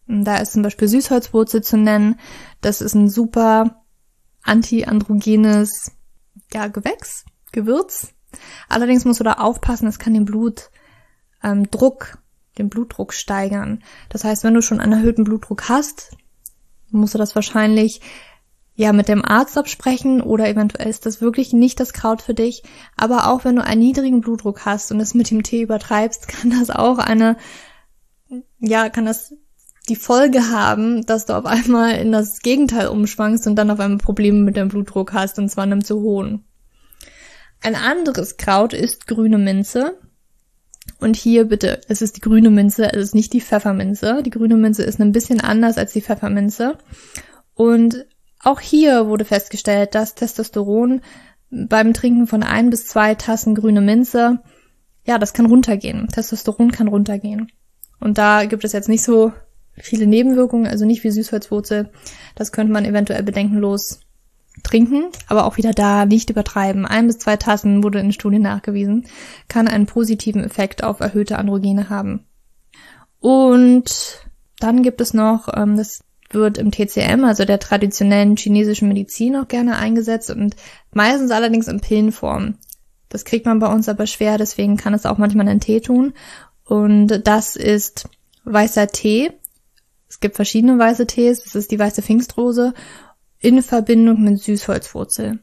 [0.07, 2.19] da ist zum Beispiel Süßholzwurzel zu nennen.
[2.61, 3.83] Das ist ein super
[4.43, 5.93] antiandrogenes
[6.53, 8.15] ja, Gewächs, Gewürz.
[8.69, 10.69] Allerdings musst du da aufpassen, es kann den Blutdruck,
[11.43, 11.69] ähm,
[12.59, 13.83] den Blutdruck steigern.
[14.09, 16.17] Das heißt, wenn du schon einen erhöhten Blutdruck hast,
[16.91, 18.01] musst du das wahrscheinlich
[18.75, 22.63] ja mit dem Arzt absprechen oder eventuell ist das wirklich nicht das Kraut für dich.
[22.97, 26.51] Aber auch wenn du einen niedrigen Blutdruck hast und es mit dem Tee übertreibst, kann
[26.51, 27.37] das auch eine,
[28.59, 29.35] ja, kann das
[29.89, 33.99] die Folge haben, dass du auf einmal in das Gegenteil umschwankst und dann auf einmal
[33.99, 36.45] Probleme mit deinem Blutdruck hast, und zwar einem zu hohen.
[37.63, 39.99] Ein anderes Kraut ist grüne Minze.
[41.01, 44.23] Und hier bitte, es ist die grüne Minze, es ist nicht die Pfefferminze.
[44.23, 46.79] Die grüne Minze ist ein bisschen anders als die Pfefferminze.
[47.55, 48.07] Und
[48.43, 51.01] auch hier wurde festgestellt, dass Testosteron
[51.51, 54.41] beim Trinken von ein bis zwei Tassen grüne Minze,
[55.05, 56.09] ja, das kann runtergehen.
[56.09, 57.51] Testosteron kann runtergehen.
[57.99, 59.33] Und da gibt es jetzt nicht so
[59.79, 61.91] viele Nebenwirkungen, also nicht wie Süßholzwurzel.
[62.35, 64.01] Das könnte man eventuell bedenkenlos
[64.63, 66.87] trinken, aber auch wieder da nicht übertreiben.
[66.87, 69.07] Ein bis zwei Tassen wurde in Studien nachgewiesen,
[69.49, 72.25] kann einen positiven Effekt auf erhöhte Androgene haben.
[73.21, 74.27] Und
[74.59, 79.49] dann gibt es noch ähm, das wird im TCM, also der traditionellen chinesischen Medizin, auch
[79.49, 80.57] gerne eingesetzt und
[80.93, 82.57] meistens allerdings in Pillenform.
[83.09, 86.15] Das kriegt man bei uns aber schwer, deswegen kann es auch manchmal einen Tee tun.
[86.65, 88.09] Und das ist
[88.45, 89.31] weißer Tee.
[90.09, 91.43] Es gibt verschiedene weiße Tees.
[91.43, 92.75] Das ist die weiße Pfingstrose
[93.39, 95.41] in Verbindung mit Süßholzwurzel.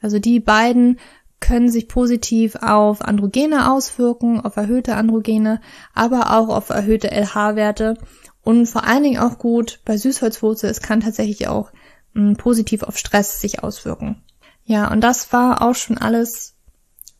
[0.00, 0.98] Also die beiden
[1.40, 5.60] können sich positiv auf Androgene auswirken, auf erhöhte Androgene,
[5.92, 7.98] aber auch auf erhöhte LH-Werte
[8.42, 10.70] und vor allen Dingen auch gut bei Süßholzwurzel.
[10.70, 11.72] Es kann tatsächlich auch
[12.14, 14.22] mh, hm, positiv auf Stress sich auswirken.
[14.64, 16.54] Ja, und das war auch schon alles,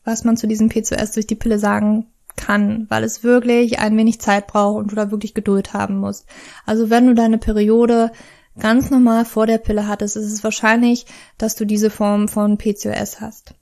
[0.05, 4.19] was man zu diesem P2S durch die Pille sagen kann, weil es wirklich ein wenig
[4.21, 6.25] Zeit braucht und du da wirklich Geduld haben musst.
[6.65, 8.11] Also wenn du deine Periode
[8.59, 11.05] ganz normal vor der Pille hattest, ist es wahrscheinlich,
[11.37, 13.55] dass du diese Form von PCOS hast.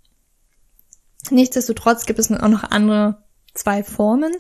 [1.29, 4.33] Nichtsdestotrotz gibt es auch noch andere zwei Formen.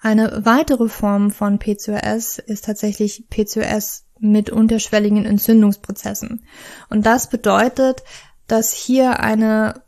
[0.00, 6.44] Eine weitere Form von PCOS ist tatsächlich PCOS mit unterschwelligen Entzündungsprozessen.
[6.88, 8.02] Und das bedeutet,
[8.46, 9.82] dass hier eine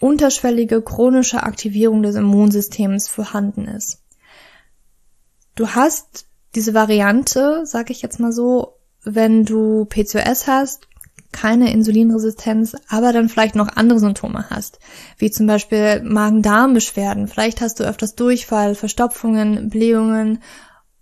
[0.00, 4.02] unterschwellige chronische Aktivierung des Immunsystems vorhanden ist.
[5.54, 10.88] Du hast diese Variante, sag ich jetzt mal so, wenn du PCOS hast,
[11.32, 14.78] keine Insulinresistenz, aber dann vielleicht noch andere Symptome hast,
[15.18, 17.28] wie zum Beispiel Magen-Darm-Beschwerden.
[17.28, 20.42] Vielleicht hast du öfters Durchfall, Verstopfungen, Blähungen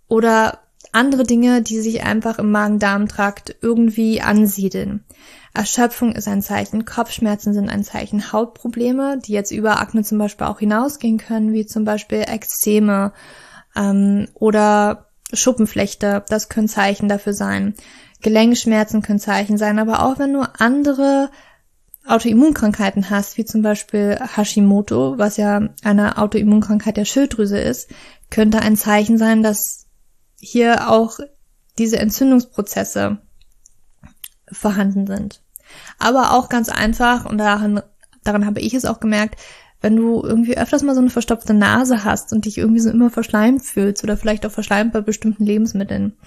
[0.07, 0.59] oder
[0.91, 5.03] andere Dinge, die sich einfach im Magen-Darm-Trakt irgendwie ansiedeln.
[5.53, 10.47] Erschöpfung ist ein Zeichen, Kopfschmerzen sind ein Zeichen, Hautprobleme, die jetzt über Akne zum Beispiel
[10.47, 13.13] auch hinausgehen können, wie zum Beispiel Ekzeme
[13.75, 17.73] ähm, oder Schuppenflechte, das können Zeichen dafür sein.
[18.21, 21.29] Gelenkschmerzen können Zeichen sein, aber auch wenn du andere
[22.05, 27.89] Autoimmunkrankheiten hast, wie zum Beispiel Hashimoto, was ja eine Autoimmunkrankheit der Schilddrüse ist,
[28.29, 29.86] könnte ein Zeichen sein, dass
[30.39, 31.19] hier auch
[31.77, 33.17] diese Entzündungsprozesse
[34.51, 35.41] vorhanden sind.
[35.99, 37.81] Aber auch ganz einfach, und daran,
[38.23, 39.39] daran habe ich es auch gemerkt,
[39.81, 43.09] wenn du irgendwie öfters mal so eine verstopfte Nase hast und dich irgendwie so immer
[43.09, 46.17] verschleimt fühlst oder vielleicht auch verschleimt bei bestimmten Lebensmitteln,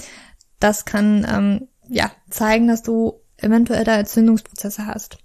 [0.61, 5.19] das kann ähm, ja zeigen, dass du eventuell da Entzündungsprozesse hast.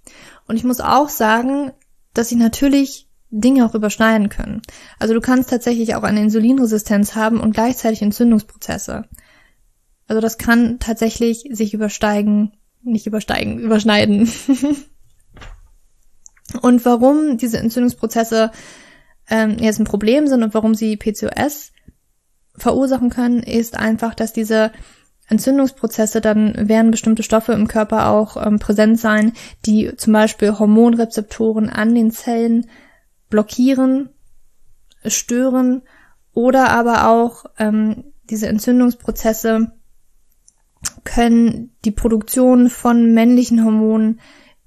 [0.48, 1.72] Und ich muss auch sagen,
[2.14, 3.05] dass sich natürlich
[3.40, 4.62] Dinge auch überschneiden können.
[4.98, 9.04] Also du kannst tatsächlich auch eine Insulinresistenz haben und gleichzeitig Entzündungsprozesse.
[10.08, 12.52] Also das kann tatsächlich sich übersteigen
[12.86, 14.30] nicht übersteigen, überschneiden.
[16.62, 18.50] und warum diese Entzündungsprozesse
[19.28, 21.72] ähm, jetzt ein Problem sind und warum sie PCOS
[22.56, 24.72] verursachen können, ist einfach, dass diese
[25.28, 29.32] Entzündungsprozesse, dann werden bestimmte Stoffe im Körper auch ähm, präsent sein,
[29.66, 32.66] die zum Beispiel Hormonrezeptoren an den Zellen
[33.28, 34.10] blockieren,
[35.04, 35.82] stören
[36.32, 39.72] oder aber auch ähm, diese Entzündungsprozesse
[41.04, 44.20] können die Produktion von männlichen Hormonen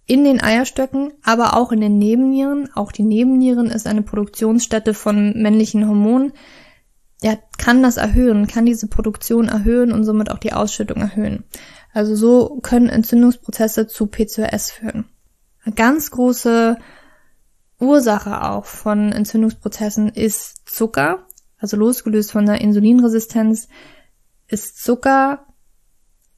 [0.05, 2.69] in den Eierstöcken, aber auch in den Nebennieren.
[2.73, 6.33] Auch die Nebennieren ist eine Produktionsstätte von männlichen Hormonen.
[7.21, 11.43] Ja, kann das erhöhen, kann diese Produktion erhöhen und somit auch die Ausschüttung erhöhen.
[11.93, 15.05] Also so können Entzündungsprozesse zu PCOS führen.
[15.63, 16.77] Eine ganz große
[17.79, 21.25] Ursache auch von Entzündungsprozessen ist Zucker.
[21.57, 23.67] Also losgelöst von der Insulinresistenz
[24.47, 25.45] ist Zucker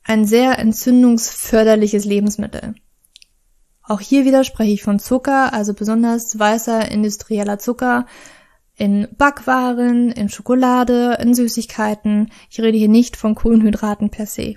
[0.03, 2.75] ein sehr entzündungsförderliches Lebensmittel.
[3.83, 8.05] Auch hier wieder spreche ich von Zucker, also besonders weißer industrieller Zucker
[8.75, 12.31] in Backwaren, in Schokolade, in Süßigkeiten.
[12.49, 14.55] Ich rede hier nicht von Kohlenhydraten per se.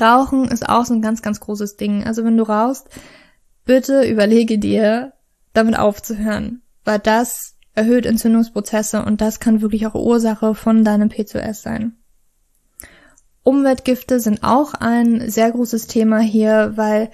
[0.00, 2.04] Rauchen ist auch so ein ganz, ganz großes Ding.
[2.04, 2.88] Also wenn du rauchst,
[3.64, 5.12] bitte überlege dir,
[5.52, 11.62] damit aufzuhören, weil das erhöht Entzündungsprozesse und das kann wirklich auch Ursache von deinem PCOS
[11.62, 11.96] sein.
[13.42, 17.10] Umweltgifte sind auch ein sehr großes Thema hier, weil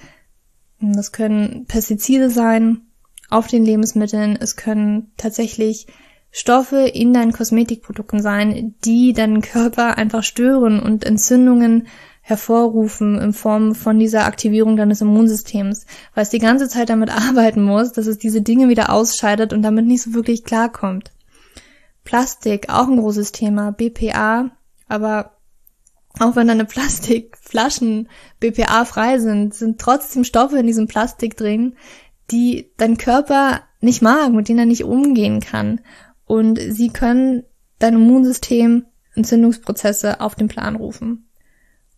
[0.81, 2.83] das können Pestizide sein
[3.31, 5.87] auf den Lebensmitteln, es können tatsächlich
[6.31, 11.87] Stoffe in deinen Kosmetikprodukten sein, die deinen Körper einfach stören und Entzündungen
[12.29, 17.63] hervorrufen in Form von dieser Aktivierung deines Immunsystems, weil es die ganze Zeit damit arbeiten
[17.63, 21.11] muss, dass es diese Dinge wieder ausscheidet und damit nicht so wirklich klarkommt.
[22.05, 24.51] Plastik, auch ein großes Thema, BPA,
[24.89, 25.39] aber
[26.19, 28.11] auch wenn deine Plastikflaschen
[28.41, 31.77] BPA-frei sind, sind trotzdem Stoffe in diesem Plastik drin,
[32.31, 35.81] die dein Körper nicht mag, mit denen er nicht umgehen kann.
[36.27, 37.45] Und sie können
[37.79, 41.28] dein Immunsystem Entzündungsprozesse auf den Plan rufen.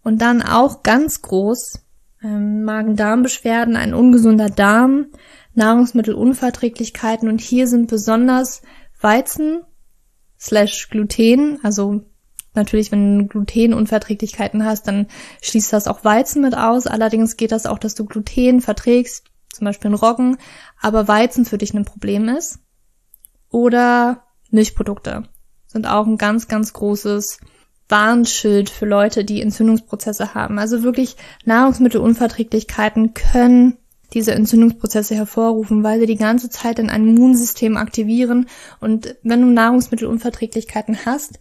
[0.02, 1.80] Und dann auch ganz groß
[2.22, 5.06] ähm, Magen-Darm-Beschwerden, ein ungesunder Darm,
[5.54, 8.62] Nahrungsmittelunverträglichkeiten und hier sind besonders
[9.00, 9.62] Weizen
[10.38, 12.04] slash Gluten, also
[12.54, 15.06] natürlich, wenn du Glutenunverträglichkeiten hast, dann
[15.42, 16.86] schließt das auch Weizen mit aus.
[16.86, 20.38] Allerdings geht das auch, dass du Gluten verträgst, zum Beispiel in Roggen,
[20.80, 22.58] aber Weizen für dich ein Problem ist.
[23.50, 25.24] Oder Milchprodukte
[25.66, 27.38] sind auch ein ganz, ganz großes
[27.90, 30.58] Warnschild für Leute, die Entzündungsprozesse haben.
[30.58, 33.76] Also wirklich Nahrungsmittelunverträglichkeiten können
[34.12, 38.48] diese Entzündungsprozesse hervorrufen, weil sie die ganze Zeit in ein Immunsystem aktivieren.
[38.80, 41.38] Und wenn du Nahrungsmittelunverträglichkeiten hast,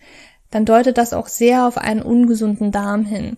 [0.51, 3.37] dann deutet das auch sehr auf einen ungesunden Darm hin.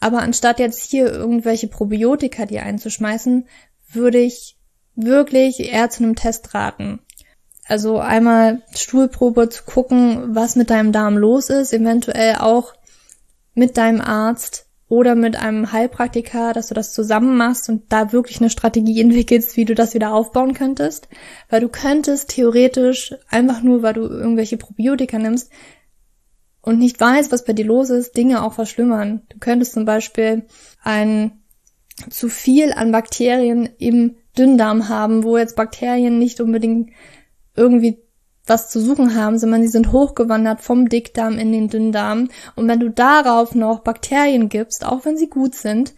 [0.00, 3.46] Aber anstatt jetzt hier irgendwelche Probiotika dir einzuschmeißen,
[3.90, 4.56] würde ich
[4.94, 7.00] wirklich eher zu einem Test raten.
[7.68, 12.72] Also einmal Stuhlprobe zu gucken, was mit deinem Darm los ist, eventuell auch
[13.54, 18.40] mit deinem Arzt oder mit einem Heilpraktiker, dass du das zusammen machst und da wirklich
[18.40, 21.08] eine Strategie entwickelst, wie du das wieder aufbauen könntest.
[21.50, 25.50] Weil du könntest theoretisch einfach nur, weil du irgendwelche Probiotika nimmst
[26.62, 29.22] und nicht weißt, was bei dir los ist, Dinge auch verschlimmern.
[29.28, 30.46] Du könntest zum Beispiel
[30.82, 31.42] ein
[32.08, 36.90] zu viel an Bakterien im Dünndarm haben, wo jetzt Bakterien nicht unbedingt
[37.58, 37.98] irgendwie
[38.46, 42.28] was zu suchen haben, sondern sie sind hochgewandert vom Dickdarm in den Dünndarm.
[42.56, 45.94] Und wenn du darauf noch Bakterien gibst, auch wenn sie gut sind,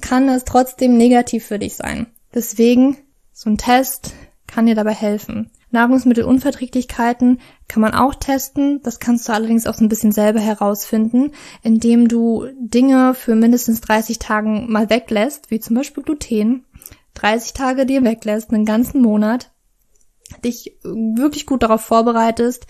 [0.00, 2.06] kann das trotzdem negativ für dich sein.
[2.34, 2.98] Deswegen,
[3.32, 4.14] so ein Test
[4.46, 5.50] kann dir dabei helfen.
[5.70, 8.80] Nahrungsmittelunverträglichkeiten kann man auch testen.
[8.82, 13.80] Das kannst du allerdings auch so ein bisschen selber herausfinden, indem du Dinge für mindestens
[13.80, 16.64] 30 Tagen mal weglässt, wie zum Beispiel Gluten.
[17.14, 19.50] 30 Tage dir weglässt, einen ganzen Monat
[20.44, 22.66] dich wirklich gut darauf vorbereitest,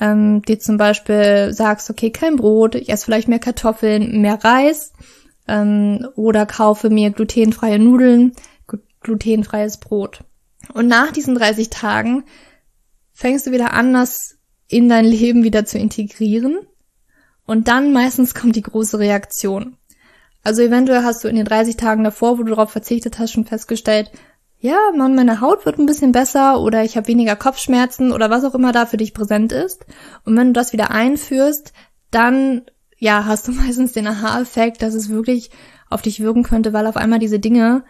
[0.00, 4.92] ähm, dir zum Beispiel sagst, okay, kein Brot, ich esse vielleicht mehr Kartoffeln, mehr Reis
[5.46, 8.32] ähm, oder kaufe mir glutenfreie Nudeln,
[9.00, 10.24] glutenfreies Brot.
[10.72, 12.24] Und nach diesen 30 Tagen
[13.12, 16.58] fängst du wieder an, das in dein Leben wieder zu integrieren.
[17.44, 19.76] Und dann meistens kommt die große Reaktion.
[20.42, 23.44] Also eventuell hast du in den 30 Tagen davor, wo du darauf verzichtet hast, schon
[23.44, 24.10] festgestellt,
[24.60, 28.44] ja, man, meine Haut wird ein bisschen besser oder ich habe weniger Kopfschmerzen oder was
[28.44, 29.86] auch immer da für dich präsent ist.
[30.24, 31.72] Und wenn du das wieder einführst,
[32.10, 32.62] dann,
[32.98, 35.50] ja, hast du meistens den Aha-Effekt, dass es wirklich
[35.88, 37.84] auf dich wirken könnte, weil auf einmal diese Dinge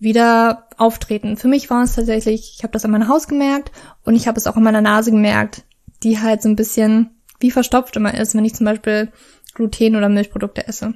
[0.00, 1.36] wieder auftreten.
[1.36, 3.70] Für mich war es tatsächlich, ich habe das an meiner Haus gemerkt
[4.04, 5.62] und ich habe es auch an meiner Nase gemerkt,
[6.02, 9.12] die halt so ein bisschen wie verstopft immer ist, wenn ich zum Beispiel
[9.54, 10.94] Gluten oder Milchprodukte esse.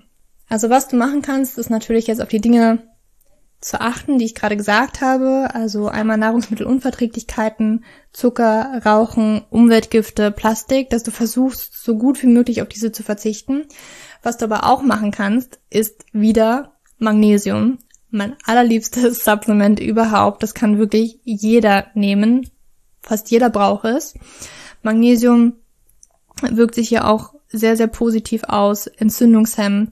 [0.49, 2.83] Also was du machen kannst, ist natürlich jetzt auf die Dinge
[3.67, 5.49] zu achten, die ich gerade gesagt habe.
[5.53, 12.69] Also einmal Nahrungsmittelunverträglichkeiten, Zucker, Rauchen, Umweltgifte, Plastik, dass du versuchst, so gut wie möglich auf
[12.69, 13.65] diese zu verzichten.
[14.23, 17.79] Was du aber auch machen kannst, ist wieder Magnesium.
[18.11, 20.45] Mein allerliebstes Supplement überhaupt.
[20.45, 22.49] Das kann wirklich jeder nehmen.
[23.03, 24.15] Fast jeder braucht es.
[24.83, 25.55] Magnesium
[26.41, 29.91] wirkt sich ja auch sehr, sehr positiv aus, entzündungshemmend,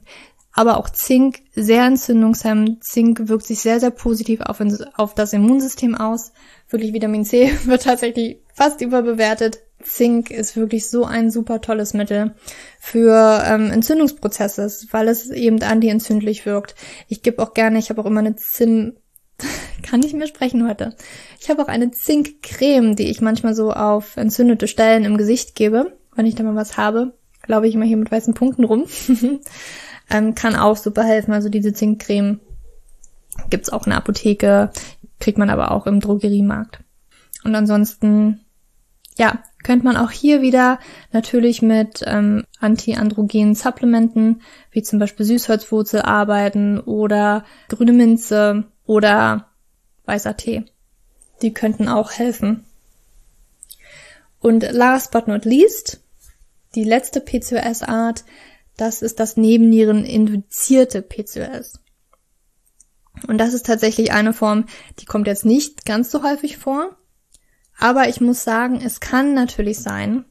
[0.55, 2.81] aber auch Zink, sehr entzündungshemmend.
[2.83, 4.63] Zink wirkt sich sehr, sehr positiv auf,
[4.95, 6.31] auf das Immunsystem aus.
[6.69, 9.59] Wirklich Vitamin C wird tatsächlich fast überbewertet.
[9.83, 12.33] Zink ist wirklich so ein super tolles Mittel
[12.79, 16.75] für ähm, Entzündungsprozesse, weil es eben antientzündlich wirkt.
[17.09, 18.95] Ich gebe auch gerne, ich habe auch immer eine Zinn,
[19.83, 20.95] kann ich mir sprechen heute.
[21.39, 25.97] Ich habe auch eine Zinkcreme, die ich manchmal so auf entzündete Stellen im Gesicht gebe,
[26.15, 27.13] wenn ich da mal was habe.
[27.43, 28.85] Glaube ich immer hier mit weißen Punkten rum.
[30.09, 31.33] ähm, kann auch super helfen.
[31.33, 32.39] Also diese Zinkcreme
[33.49, 34.71] gibt's auch in der Apotheke,
[35.19, 36.79] kriegt man aber auch im Drogeriemarkt.
[37.43, 38.41] Und ansonsten,
[39.17, 40.79] ja, könnte man auch hier wieder
[41.11, 44.41] natürlich mit ähm, antiandrogenen Supplementen,
[44.71, 49.49] wie zum Beispiel Süßholzwurzel arbeiten oder grüne Minze oder
[50.05, 50.65] weißer Tee.
[51.41, 52.65] Die könnten auch helfen.
[54.39, 56.01] Und last but not least,
[56.75, 58.23] die letzte PCOS-Art
[58.77, 61.79] das ist das Nebennieren-induzierte PCOS.
[63.27, 64.65] Und das ist tatsächlich eine Form,
[64.99, 66.97] die kommt jetzt nicht ganz so häufig vor.
[67.77, 70.25] Aber ich muss sagen, es kann natürlich sein,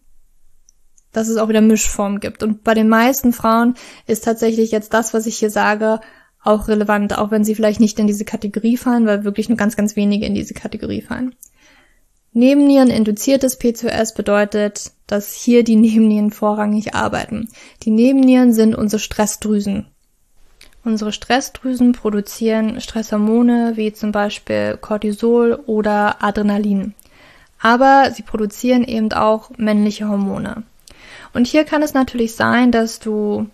[1.12, 2.42] dass es auch wieder Mischformen gibt.
[2.42, 3.74] Und bei den meisten Frauen
[4.07, 6.00] ist tatsächlich jetzt das, was ich hier sage,
[6.42, 9.76] auch relevant, auch wenn sie vielleicht nicht in diese Kategorie fallen, weil wirklich nur ganz,
[9.76, 11.34] ganz wenige in diese Kategorie fallen.
[12.35, 17.49] Nebennieren-induziertes PCOS bedeutet, dass hier die Nebennieren vorrangig arbeiten.
[17.85, 19.87] Die Nebennieren sind unsere Stressdrüsen.
[20.82, 26.95] Unsere Stressdrüsen produzieren Stresshormone wie zum Beispiel Cortisol oder Adrenalin.
[27.61, 30.64] Aber sie produzieren eben auch männliche Hormone.
[31.32, 33.47] Und hier kann es natürlich sein, dass du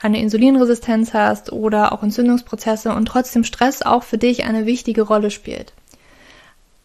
[0.00, 5.30] eine Insulinresistenz hast oder auch Entzündungsprozesse und trotzdem Stress auch für dich eine wichtige Rolle
[5.30, 5.74] spielt.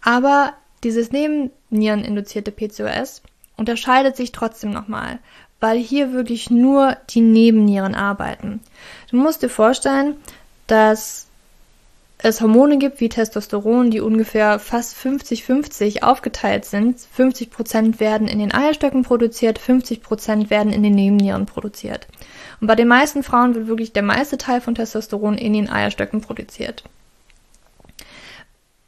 [0.02, 0.54] Aber
[0.84, 3.22] dieses Nebenniereninduzierte PCOS
[3.58, 5.20] unterscheidet sich trotzdem nochmal,
[5.60, 8.62] weil hier wirklich nur die Nebennieren arbeiten.
[9.12, 10.16] Du musst dir vorstellen,
[10.68, 11.28] dass
[12.22, 17.00] es Hormone gibt wie Testosteron, die ungefähr fast 50-50 aufgeteilt sind.
[17.00, 22.08] 50 Prozent werden in den Eierstöcken produziert, 50 Prozent werden in den Nebennieren produziert.
[22.60, 26.20] Und bei den meisten Frauen wird wirklich der meiste Teil von Testosteron in den Eierstöcken
[26.20, 26.84] produziert.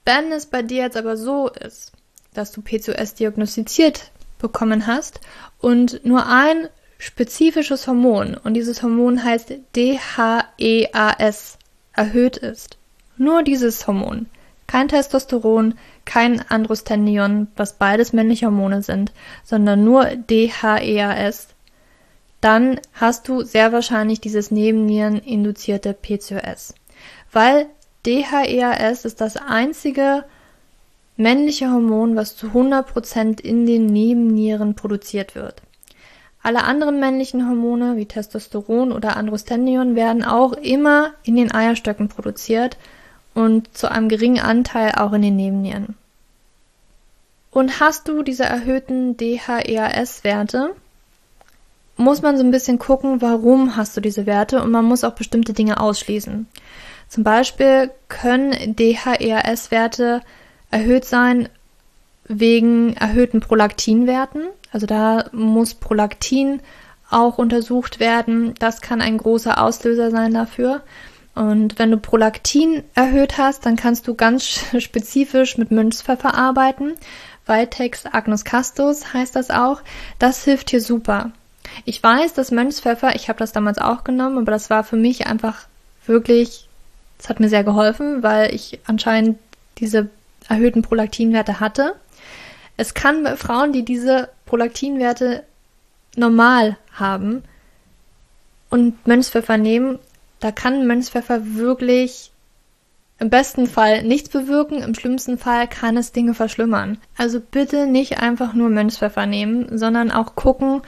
[0.05, 1.91] Wenn es bei dir jetzt aber so ist,
[2.33, 5.21] dass du PCOS diagnostiziert bekommen hast
[5.59, 11.57] und nur ein spezifisches Hormon, und dieses Hormon heißt DHEAS,
[11.93, 12.77] erhöht ist,
[13.17, 14.27] nur dieses Hormon.
[14.67, 15.75] Kein Testosteron,
[16.05, 19.11] kein Androstendion, was beides männliche Hormone sind,
[19.43, 21.47] sondern nur DHEAS.
[22.39, 26.73] Dann hast du sehr wahrscheinlich dieses Nebennieren-induzierte PCOS.
[27.31, 27.67] Weil
[28.05, 30.23] DHEAS ist das einzige
[31.17, 35.61] männliche Hormon, was zu 100% in den Nebennieren produziert wird.
[36.43, 42.77] Alle anderen männlichen Hormone wie Testosteron oder Androstendion werden auch immer in den Eierstöcken produziert
[43.35, 45.95] und zu einem geringen Anteil auch in den Nebennieren.
[47.51, 50.73] Und hast du diese erhöhten DHEAS-Werte,
[51.97, 55.13] muss man so ein bisschen gucken, warum hast du diese Werte und man muss auch
[55.13, 56.47] bestimmte Dinge ausschließen.
[57.11, 60.21] Zum Beispiel können DHEAS-Werte
[60.69, 61.49] erhöht sein
[62.23, 64.43] wegen erhöhten Prolaktinwerten.
[64.71, 66.61] Also da muss Prolaktin
[67.09, 68.53] auch untersucht werden.
[68.59, 70.83] Das kann ein großer Auslöser sein dafür.
[71.35, 76.93] Und wenn du Prolaktin erhöht hast, dann kannst du ganz spezifisch mit Mönchspfeffer arbeiten.
[77.45, 79.81] Vitex Agnus Castus heißt das auch.
[80.17, 81.31] Das hilft hier super.
[81.83, 85.27] Ich weiß, dass Mönchspfeffer, ich habe das damals auch genommen, aber das war für mich
[85.27, 85.65] einfach
[86.05, 86.69] wirklich,
[87.21, 89.37] es hat mir sehr geholfen, weil ich anscheinend
[89.77, 90.09] diese
[90.49, 91.95] erhöhten Prolaktinwerte hatte.
[92.77, 95.43] Es kann bei Frauen, die diese Prolaktinwerte
[96.15, 97.43] normal haben
[98.71, 99.99] und Mönchspfeffer nehmen,
[100.39, 102.31] da kann Mönchspfeffer wirklich
[103.19, 106.97] im besten Fall nichts bewirken, im schlimmsten Fall kann es Dinge verschlimmern.
[107.15, 110.81] Also bitte nicht einfach nur Mönchspfeffer nehmen, sondern auch gucken,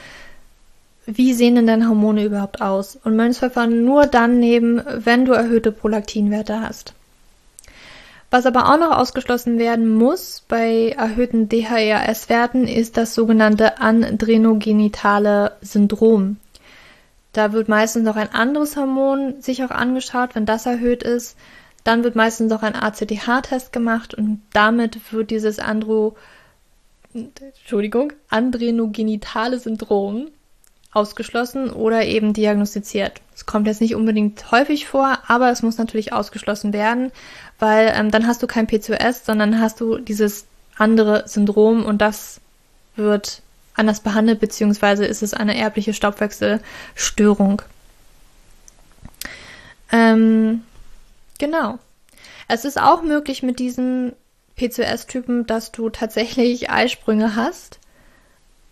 [1.05, 2.97] wie sehen denn deine Hormone überhaupt aus?
[3.03, 6.93] Und Mönchspfeffer nur dann nehmen, wenn du erhöhte Prolaktinwerte hast.
[8.31, 16.37] Was aber auch noch ausgeschlossen werden muss bei erhöhten DHEAS-Werten ist das sogenannte andrenogenitale Syndrom.
[17.33, 21.37] Da wird meistens noch ein anderes Hormon sich auch angeschaut, wenn das erhöht ist.
[21.83, 26.15] Dann wird meistens noch ein ACTH-Test gemacht und damit wird dieses Andro,
[27.13, 30.29] Entschuldigung, andrenogenitale Syndrom
[30.93, 33.21] ausgeschlossen oder eben diagnostiziert.
[33.35, 37.11] Es kommt jetzt nicht unbedingt häufig vor, aber es muss natürlich ausgeschlossen werden,
[37.59, 40.45] weil ähm, dann hast du kein PCOS, sondern hast du dieses
[40.77, 42.39] andere Syndrom und das
[42.95, 43.41] wird
[43.75, 47.61] anders behandelt, beziehungsweise ist es eine erbliche Stoffwechselstörung.
[49.91, 50.63] Ähm,
[51.39, 51.79] genau.
[52.47, 54.13] Es ist auch möglich mit diesen
[54.57, 57.79] PCOS-Typen, dass du tatsächlich Eisprünge hast,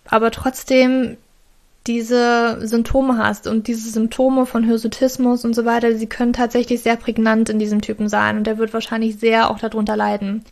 [0.05, 1.17] aber trotzdem
[1.88, 6.96] diese Symptome hast und diese Symptome von Hirsutismus und so weiter, sie können tatsächlich sehr
[6.96, 10.44] prägnant in diesem Typen sein und der wird wahrscheinlich sehr auch darunter leiden.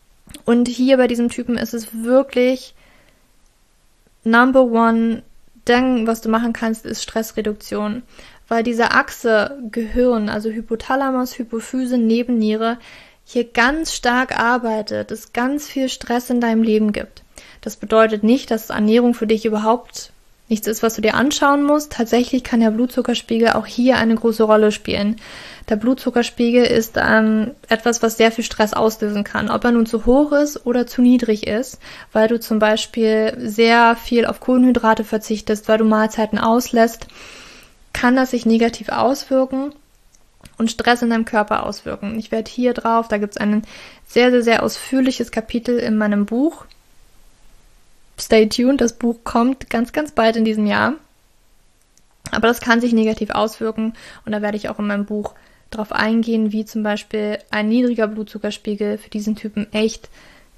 [0.46, 2.74] Und hier bei diesem Typen ist es wirklich
[4.24, 5.24] Number one
[5.68, 8.04] Ding, was du machen kannst, ist Stressreduktion.
[8.48, 12.80] Weil diese Achse Gehirn, also Hypothalamus, Hypophyse, Nebenniere,
[13.24, 17.22] hier ganz stark arbeitet, es ganz viel Stress in deinem Leben gibt.
[17.62, 20.12] Das bedeutet nicht, dass Ernährung für dich überhaupt
[20.50, 21.92] nichts ist, was du dir anschauen musst.
[21.92, 25.18] Tatsächlich kann der Blutzuckerspiegel auch hier eine große Rolle spielen.
[25.70, 29.52] Der Blutzuckerspiegel ist ähm, etwas, was sehr viel Stress auslösen kann.
[29.52, 31.80] Ob er nun zu hoch ist oder zu niedrig ist,
[32.12, 37.08] weil du zum Beispiel sehr viel auf Kohlenhydrate verzichtest, weil du Mahlzeiten auslässt,
[37.94, 39.74] kann das sich negativ auswirken
[40.58, 42.18] und Stress in deinem Körper auswirken.
[42.18, 43.64] Ich werde hier drauf, da gibt es ein
[44.08, 46.66] sehr, sehr, sehr ausführliches Kapitel in meinem Buch.
[48.20, 50.94] Stay tuned, das Buch kommt ganz, ganz bald in diesem Jahr.
[52.32, 53.94] Aber das kann sich negativ auswirken
[54.26, 55.34] und da werde ich auch in meinem Buch
[55.70, 60.10] darauf eingehen, wie zum Beispiel ein niedriger Blutzuckerspiegel für diesen Typen echt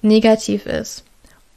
[0.02, 1.04] negativ ist.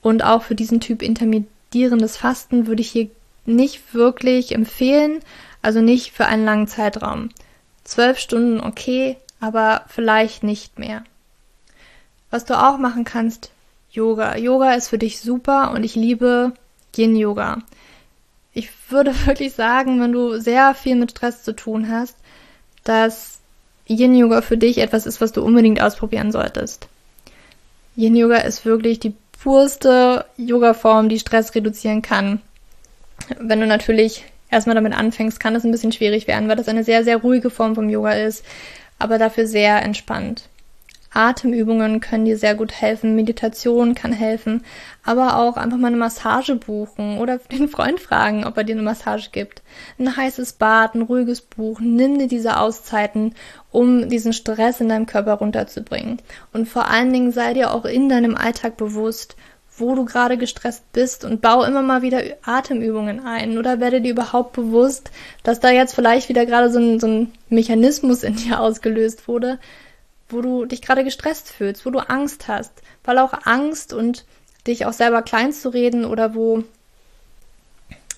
[0.02, 3.09] Und auch für diesen Typ intermittierendes Fasten würde ich hier
[3.46, 5.20] nicht wirklich empfehlen,
[5.62, 7.30] also nicht für einen langen Zeitraum.
[7.84, 11.05] Zwölf Stunden okay, aber vielleicht nicht mehr.
[12.30, 13.50] Was du auch machen kannst,
[13.95, 14.36] Yoga.
[14.36, 16.53] Yoga ist für dich super und ich liebe
[16.97, 17.59] Yin Yoga.
[18.53, 22.16] Ich würde wirklich sagen, wenn du sehr viel mit Stress zu tun hast,
[22.82, 23.38] dass
[23.88, 26.88] Yin Yoga für dich etwas ist, was du unbedingt ausprobieren solltest.
[27.97, 32.40] Yin Yoga ist wirklich die purste Yoga-Form, die Stress reduzieren kann.
[33.38, 36.82] Wenn du natürlich erstmal damit anfängst, kann das ein bisschen schwierig werden, weil das eine
[36.82, 38.45] sehr, sehr ruhige Form vom Yoga ist,
[38.99, 40.49] aber dafür sehr entspannt.
[41.15, 44.65] Atemübungen können dir sehr gut helfen, Meditation kann helfen,
[45.03, 48.83] aber auch einfach mal eine Massage buchen oder den Freund fragen, ob er dir eine
[48.83, 49.62] Massage gibt.
[49.99, 53.35] Ein heißes Bad, ein ruhiges Buch, nimm dir diese Auszeiten,
[53.71, 56.21] um diesen Stress in deinem Körper runterzubringen.
[56.53, 59.37] Und vor allen Dingen sei dir auch in deinem Alltag bewusst,
[59.77, 64.12] wo du gerade gestresst bist und bau immer mal wieder Atemübungen ein oder werde dir
[64.12, 65.11] überhaupt bewusst,
[65.43, 69.59] dass da jetzt vielleicht wieder gerade so ein, so ein Mechanismus in dir ausgelöst wurde,
[70.29, 72.72] wo du dich gerade gestresst fühlst, wo du Angst hast,
[73.05, 74.25] weil auch Angst und
[74.66, 76.64] dich auch selber klein zu reden oder wo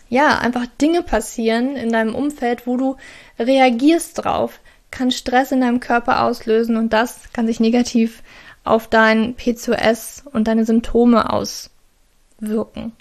[0.09, 2.97] ja, einfach Dinge passieren in deinem Umfeld, wo du
[3.39, 8.23] reagierst drauf, kann Stress in deinem Körper auslösen und das kann sich negativ
[8.65, 12.93] auf dein PCOS und deine Symptome auswirken.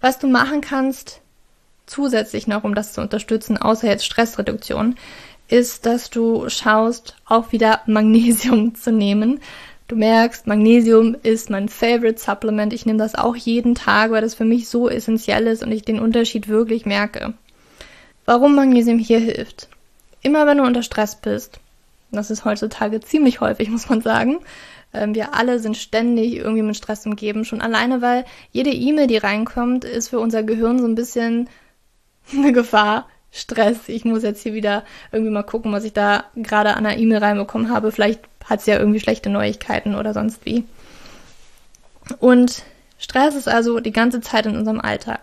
[0.00, 1.20] Was du machen kannst,
[1.86, 4.96] zusätzlich noch, um das zu unterstützen, außer jetzt Stressreduktion,
[5.48, 9.40] ist, dass du schaust, auch wieder Magnesium zu nehmen.
[9.88, 12.74] Du merkst, Magnesium ist mein Favorite Supplement.
[12.74, 15.82] Ich nehme das auch jeden Tag, weil das für mich so essentiell ist und ich
[15.82, 17.32] den Unterschied wirklich merke.
[18.26, 19.68] Warum Magnesium hier hilft?
[20.20, 21.60] Immer wenn du unter Stress bist,
[22.10, 24.40] das ist heutzutage ziemlich häufig, muss man sagen,
[24.92, 29.16] ähm, wir alle sind ständig irgendwie mit Stress umgeben, schon alleine, weil jede E-Mail, die
[29.16, 31.48] reinkommt, ist für unser Gehirn so ein bisschen
[32.32, 33.88] eine Gefahr, Stress.
[33.88, 37.18] Ich muss jetzt hier wieder irgendwie mal gucken, was ich da gerade an einer E-Mail
[37.18, 37.92] reinbekommen habe.
[37.92, 40.64] Vielleicht hat sie ja irgendwie schlechte Neuigkeiten oder sonst wie.
[42.18, 42.62] Und
[42.98, 45.20] Stress ist also die ganze Zeit in unserem Alltag.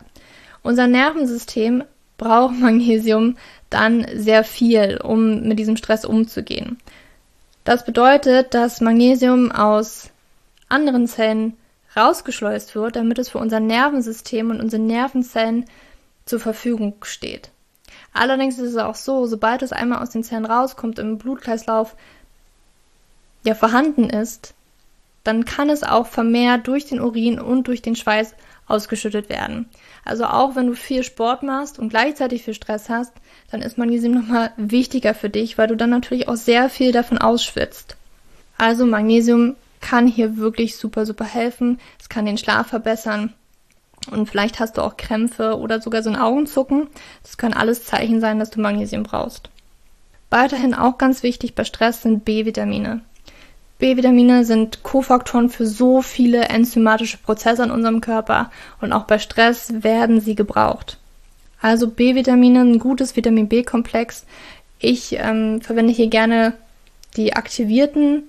[0.61, 1.83] Unser Nervensystem
[2.17, 3.37] braucht Magnesium
[3.69, 6.77] dann sehr viel, um mit diesem Stress umzugehen.
[7.63, 10.11] Das bedeutet, dass Magnesium aus
[10.69, 11.57] anderen Zellen
[11.97, 15.65] rausgeschleust wird, damit es für unser Nervensystem und unsere Nervenzellen
[16.25, 17.49] zur Verfügung steht.
[18.15, 21.97] Allerdings ist es auch so, sobald es einmal aus den Zellen rauskommt, im Blutkreislauf
[23.43, 24.53] ja vorhanden ist,
[25.25, 28.33] dann kann es auch vermehrt durch den Urin und durch den Schweiß
[28.67, 29.69] ausgeschüttet werden.
[30.05, 33.11] Also auch wenn du viel Sport machst und gleichzeitig viel Stress hast,
[33.51, 37.17] dann ist Magnesium nochmal wichtiger für dich, weil du dann natürlich auch sehr viel davon
[37.17, 37.97] ausschwitzt.
[38.57, 41.81] Also Magnesium kann hier wirklich super, super helfen.
[41.99, 43.33] Es kann den Schlaf verbessern.
[44.11, 46.87] Und vielleicht hast du auch Krämpfe oder sogar so ein Augenzucken.
[47.23, 49.49] Das können alles Zeichen sein, dass du Magnesium brauchst.
[50.29, 53.01] Weiterhin auch ganz wichtig bei Stress sind B-Vitamine.
[53.77, 59.83] B-Vitamine sind Kofaktoren für so viele enzymatische Prozesse in unserem Körper und auch bei Stress
[59.83, 60.97] werden sie gebraucht.
[61.61, 64.25] Also B-Vitamine, ein gutes Vitamin B-Komplex.
[64.79, 66.53] Ich ähm, verwende hier gerne
[67.17, 68.23] die aktivierten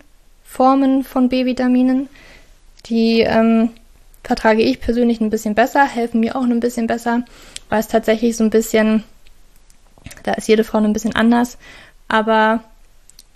[0.45, 2.09] Formen von B-Vitaminen.
[2.87, 3.71] Die ähm,
[4.27, 7.23] vertrage ich persönlich ein bisschen besser, helfen mir auch ein bisschen besser,
[7.69, 9.05] weil es tatsächlich so ein bisschen,
[10.25, 11.59] da ist jede Frau ein bisschen anders,
[12.09, 12.65] aber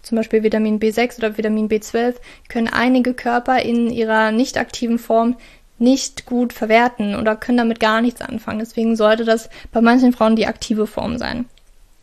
[0.02, 2.16] zum Beispiel Vitamin B6 oder Vitamin B12
[2.48, 5.36] können einige Körper in ihrer nicht aktiven Form
[5.78, 8.58] nicht gut verwerten oder können damit gar nichts anfangen.
[8.58, 11.44] Deswegen sollte das bei manchen Frauen die aktive Form sein.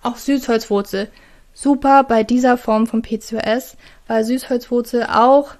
[0.01, 1.09] Auch Süßholzwurzel.
[1.53, 3.75] Super bei dieser Form von PCOS,
[4.07, 5.55] weil Süßholzwurzel auch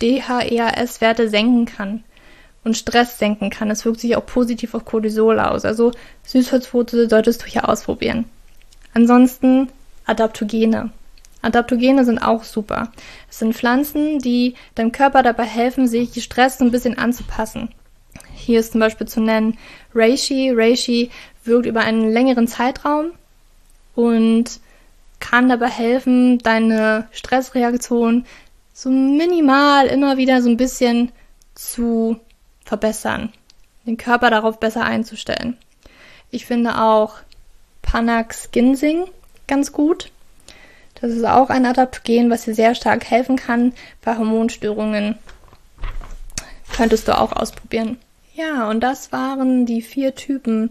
[0.00, 2.04] DHEAS-Werte senken kann
[2.64, 3.70] und Stress senken kann.
[3.70, 5.64] Es wirkt sich auch positiv auf Cortisol aus.
[5.64, 5.92] Also
[6.24, 8.26] Süßholzwurzel solltest du hier ausprobieren.
[8.94, 9.68] Ansonsten
[10.06, 10.90] Adaptogene.
[11.42, 12.92] Adaptogene sind auch super.
[13.28, 17.70] Es sind Pflanzen, die deinem Körper dabei helfen, sich Stress ein bisschen anzupassen.
[18.34, 19.58] Hier ist zum Beispiel zu nennen
[19.94, 20.52] Reishi.
[20.54, 21.10] Reishi
[21.44, 23.12] wirkt über einen längeren Zeitraum
[23.94, 24.60] und
[25.20, 28.24] kann dabei helfen, deine Stressreaktion
[28.72, 31.12] so minimal immer wieder so ein bisschen
[31.54, 32.18] zu
[32.64, 33.32] verbessern,
[33.86, 35.56] den Körper darauf besser einzustellen.
[36.30, 37.16] Ich finde auch
[37.82, 39.04] Panax Ginseng
[39.46, 40.10] ganz gut.
[41.00, 45.18] Das ist auch ein Adaptogen, was dir sehr stark helfen kann bei Hormonstörungen.
[46.74, 47.98] Könntest du auch ausprobieren.
[48.34, 50.70] Ja, und das waren die vier Typen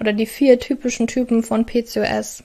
[0.00, 2.42] oder die vier typischen Typen von PCOS.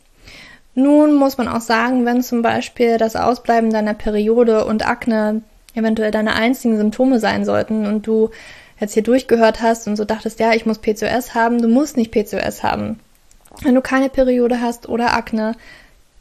[0.75, 5.41] Nun muss man auch sagen, wenn zum Beispiel das Ausbleiben deiner Periode und Akne
[5.73, 8.29] eventuell deine einzigen Symptome sein sollten und du
[8.79, 12.11] jetzt hier durchgehört hast und so dachtest, ja, ich muss PCOS haben, du musst nicht
[12.11, 12.99] PCOS haben.
[13.61, 15.55] Wenn du keine Periode hast oder Akne,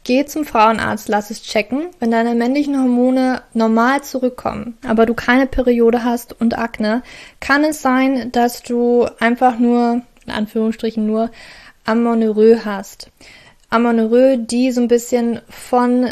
[0.05, 1.87] geh zum Frauenarzt, lass es checken.
[1.99, 7.03] Wenn deine männlichen Hormone normal zurückkommen, aber du keine Periode hast und Akne,
[7.41, 11.31] kann es sein, dass du einfach nur, in Anführungsstrichen nur,
[11.83, 13.09] Amenorrhoe hast.
[13.69, 16.09] Amenorrhoe, die so ein bisschen von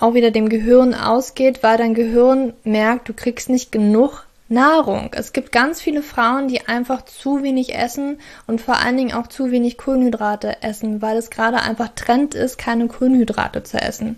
[0.00, 5.10] auch wieder dem Gehirn ausgeht, weil dein Gehirn merkt, du kriegst nicht genug Nahrung.
[5.12, 9.26] Es gibt ganz viele Frauen, die einfach zu wenig essen und vor allen Dingen auch
[9.26, 14.16] zu wenig Kohlenhydrate essen, weil es gerade einfach Trend ist, keine Kohlenhydrate zu essen.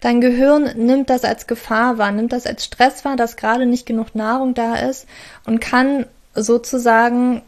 [0.00, 3.86] Dein Gehirn nimmt das als Gefahr wahr, nimmt das als Stress wahr, dass gerade nicht
[3.86, 5.06] genug Nahrung da ist
[5.46, 7.42] und kann sozusagen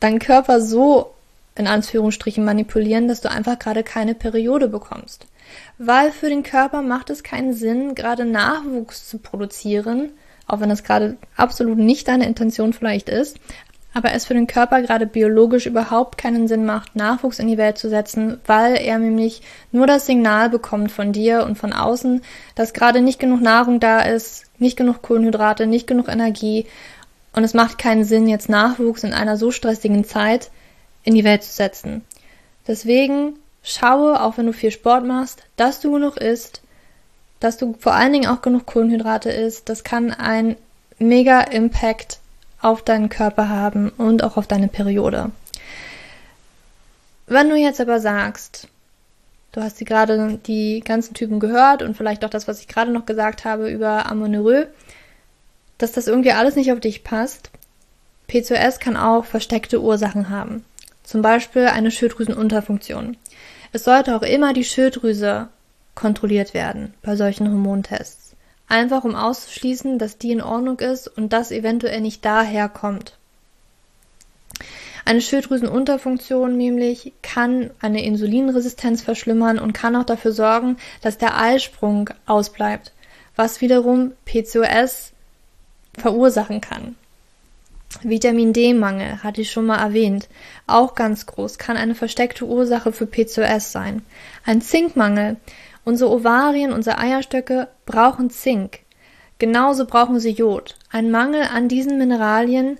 [0.00, 1.14] deinen Körper so
[1.54, 5.26] in Anführungsstrichen manipulieren, dass du einfach gerade keine Periode bekommst.
[5.78, 10.10] Weil für den Körper macht es keinen Sinn, gerade Nachwuchs zu produzieren,
[10.46, 13.38] auch wenn das gerade absolut nicht deine Intention vielleicht ist,
[13.94, 17.78] aber es für den Körper gerade biologisch überhaupt keinen Sinn macht, Nachwuchs in die Welt
[17.78, 22.22] zu setzen, weil er nämlich nur das Signal bekommt von dir und von außen,
[22.54, 26.66] dass gerade nicht genug Nahrung da ist, nicht genug Kohlenhydrate, nicht genug Energie
[27.34, 30.50] und es macht keinen Sinn, jetzt Nachwuchs in einer so stressigen Zeit
[31.02, 32.02] in die Welt zu setzen.
[32.66, 36.61] Deswegen schaue, auch wenn du viel Sport machst, dass du genug isst,
[37.42, 39.68] dass du vor allen Dingen auch genug Kohlenhydrate isst.
[39.68, 40.56] Das kann ein
[40.98, 42.20] mega Impact
[42.60, 45.32] auf deinen Körper haben und auch auf deine Periode.
[47.26, 48.68] Wenn du jetzt aber sagst,
[49.50, 52.92] du hast die gerade die ganzen Typen gehört und vielleicht auch das, was ich gerade
[52.92, 54.66] noch gesagt habe über Amonerö,
[55.78, 57.50] dass das irgendwie alles nicht auf dich passt.
[58.28, 60.64] PCOS kann auch versteckte Ursachen haben.
[61.02, 63.16] Zum Beispiel eine Schilddrüsenunterfunktion.
[63.72, 65.48] Es sollte auch immer die Schilddrüse
[65.94, 68.34] kontrolliert werden bei solchen Hormontests.
[68.68, 73.18] Einfach um auszuschließen, dass die in Ordnung ist und das eventuell nicht daher kommt.
[75.04, 82.10] Eine Schilddrüsenunterfunktion nämlich kann eine Insulinresistenz verschlimmern und kann auch dafür sorgen, dass der Eisprung
[82.24, 82.92] ausbleibt,
[83.34, 85.12] was wiederum PCOS
[85.98, 86.94] verursachen kann.
[88.02, 90.28] Vitamin D-Mangel hatte ich schon mal erwähnt,
[90.66, 94.02] auch ganz groß, kann eine versteckte Ursache für PCOS sein.
[94.46, 95.36] Ein Zinkmangel
[95.84, 98.80] Unsere Ovarien, unsere Eierstöcke brauchen Zink.
[99.38, 100.76] Genauso brauchen sie Jod.
[100.90, 102.78] Ein Mangel an diesen Mineralien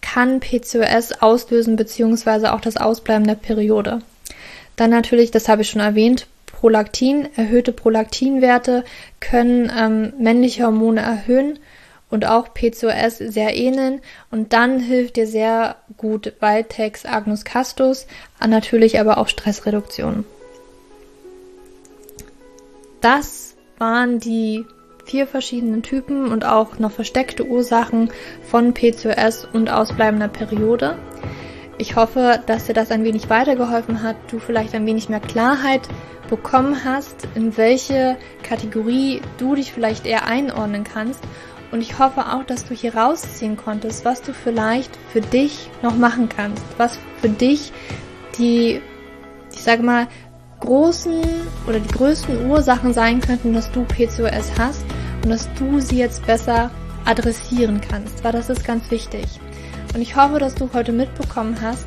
[0.00, 4.00] kann PCOS auslösen, beziehungsweise auch das Ausbleiben der Periode.
[4.74, 7.28] Dann natürlich, das habe ich schon erwähnt, Prolaktin.
[7.36, 8.84] Erhöhte Prolaktinwerte
[9.20, 11.58] können ähm, männliche Hormone erhöhen
[12.10, 14.00] und auch PCOS sehr ähneln.
[14.30, 18.06] Und dann hilft dir sehr gut Valtex Agnus Castus,
[18.44, 20.24] natürlich aber auch Stressreduktion.
[23.00, 24.66] Das waren die
[25.04, 28.10] vier verschiedenen Typen und auch noch versteckte Ursachen
[28.42, 30.96] von PCOS und ausbleibender Periode.
[31.78, 35.88] Ich hoffe, dass dir das ein wenig weitergeholfen hat, du vielleicht ein wenig mehr Klarheit
[36.28, 41.22] bekommen hast, in welche Kategorie du dich vielleicht eher einordnen kannst.
[41.72, 45.96] Und ich hoffe auch, dass du hier rausziehen konntest, was du vielleicht für dich noch
[45.96, 47.72] machen kannst, was für dich
[48.38, 48.80] die,
[49.52, 50.06] ich sage mal,
[50.60, 51.22] großen
[51.66, 54.84] oder die größten Ursachen sein könnten, dass du PCOS hast
[55.22, 56.70] und dass du sie jetzt besser
[57.04, 59.24] adressieren kannst, weil das ist ganz wichtig.
[59.94, 61.86] Und ich hoffe, dass du heute mitbekommen hast,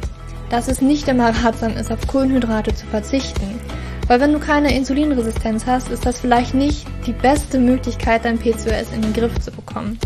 [0.50, 3.60] dass es nicht immer ratsam ist, auf Kohlenhydrate zu verzichten.
[4.08, 8.92] Weil wenn du keine Insulinresistenz hast, ist das vielleicht nicht die beste Möglichkeit, dein PCOS
[8.94, 9.98] in den Griff zu bekommen.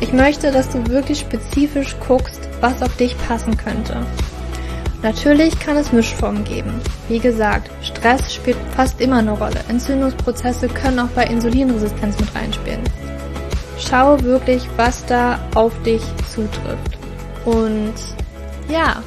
[0.00, 4.06] Ich möchte, dass du wirklich spezifisch guckst, was auf dich passen könnte.
[5.06, 6.80] Natürlich kann es Mischformen geben.
[7.08, 9.60] Wie gesagt, Stress spielt fast immer eine Rolle.
[9.68, 12.80] Entzündungsprozesse können auch bei Insulinresistenz mit reinspielen.
[13.78, 16.02] Schau wirklich, was da auf dich
[16.34, 16.98] zutrifft.
[17.44, 17.94] Und
[18.68, 19.00] ja,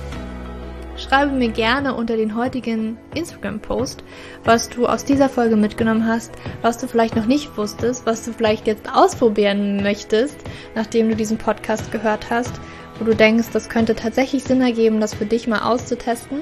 [0.96, 4.02] schreibe mir gerne unter den heutigen Instagram-Post,
[4.46, 6.32] was du aus dieser Folge mitgenommen hast,
[6.62, 10.38] was du vielleicht noch nicht wusstest, was du vielleicht jetzt ausprobieren möchtest,
[10.76, 12.54] nachdem du diesen Podcast gehört hast
[13.00, 16.42] wo du denkst, das könnte tatsächlich Sinn ergeben, das für dich mal auszutesten.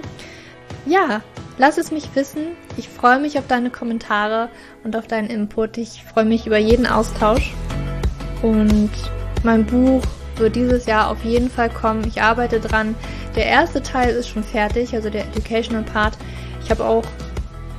[0.85, 1.21] Ja,
[1.57, 2.47] lass es mich wissen.
[2.77, 4.49] Ich freue mich auf deine Kommentare
[4.83, 5.77] und auf deinen Input.
[5.77, 7.53] Ich freue mich über jeden Austausch.
[8.41, 8.91] Und
[9.43, 10.01] mein Buch
[10.37, 12.05] wird dieses Jahr auf jeden Fall kommen.
[12.07, 12.95] Ich arbeite dran.
[13.35, 16.17] Der erste Teil ist schon fertig, also der Educational Part.
[16.63, 17.03] Ich habe auch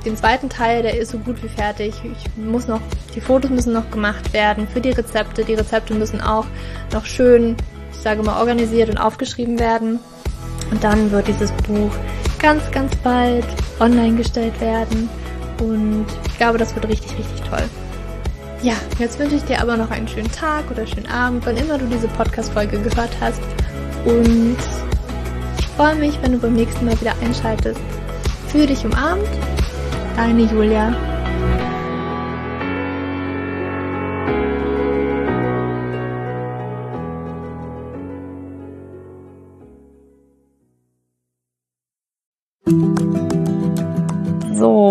[0.05, 1.93] den zweiten Teil, der ist so gut wie fertig.
[2.03, 2.81] Ich muss noch,
[3.15, 5.43] die Fotos müssen noch gemacht werden für die Rezepte.
[5.43, 6.45] Die Rezepte müssen auch
[6.93, 7.55] noch schön
[8.01, 9.99] sage mal, organisiert und aufgeschrieben werden.
[10.71, 11.91] Und dann wird dieses Buch
[12.39, 13.45] ganz, ganz bald
[13.79, 15.09] online gestellt werden.
[15.59, 17.63] Und ich glaube, das wird richtig, richtig toll.
[18.61, 21.77] Ja, jetzt wünsche ich dir aber noch einen schönen Tag oder schönen Abend, wann immer
[21.77, 23.41] du diese Podcast-Folge gehört hast.
[24.05, 24.57] Und
[25.57, 27.79] ich freue mich, wenn du beim nächsten Mal wieder einschaltest.
[28.47, 29.27] Für dich umarmt,
[30.15, 30.93] deine Julia.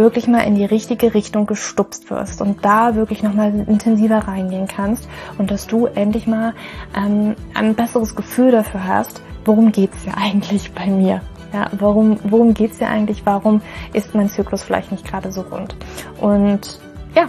[0.00, 5.08] wirklich mal in die richtige Richtung gestupst wirst und da wirklich nochmal intensiver reingehen kannst
[5.38, 6.54] und dass du endlich mal
[6.96, 11.20] ähm, ein besseres Gefühl dafür hast, worum geht's ja eigentlich bei mir.
[11.52, 13.26] Ja, warum, worum geht's ja eigentlich?
[13.26, 13.60] Warum
[13.92, 15.74] ist mein Zyklus vielleicht nicht gerade so rund?
[16.20, 16.80] Und
[17.14, 17.28] ja,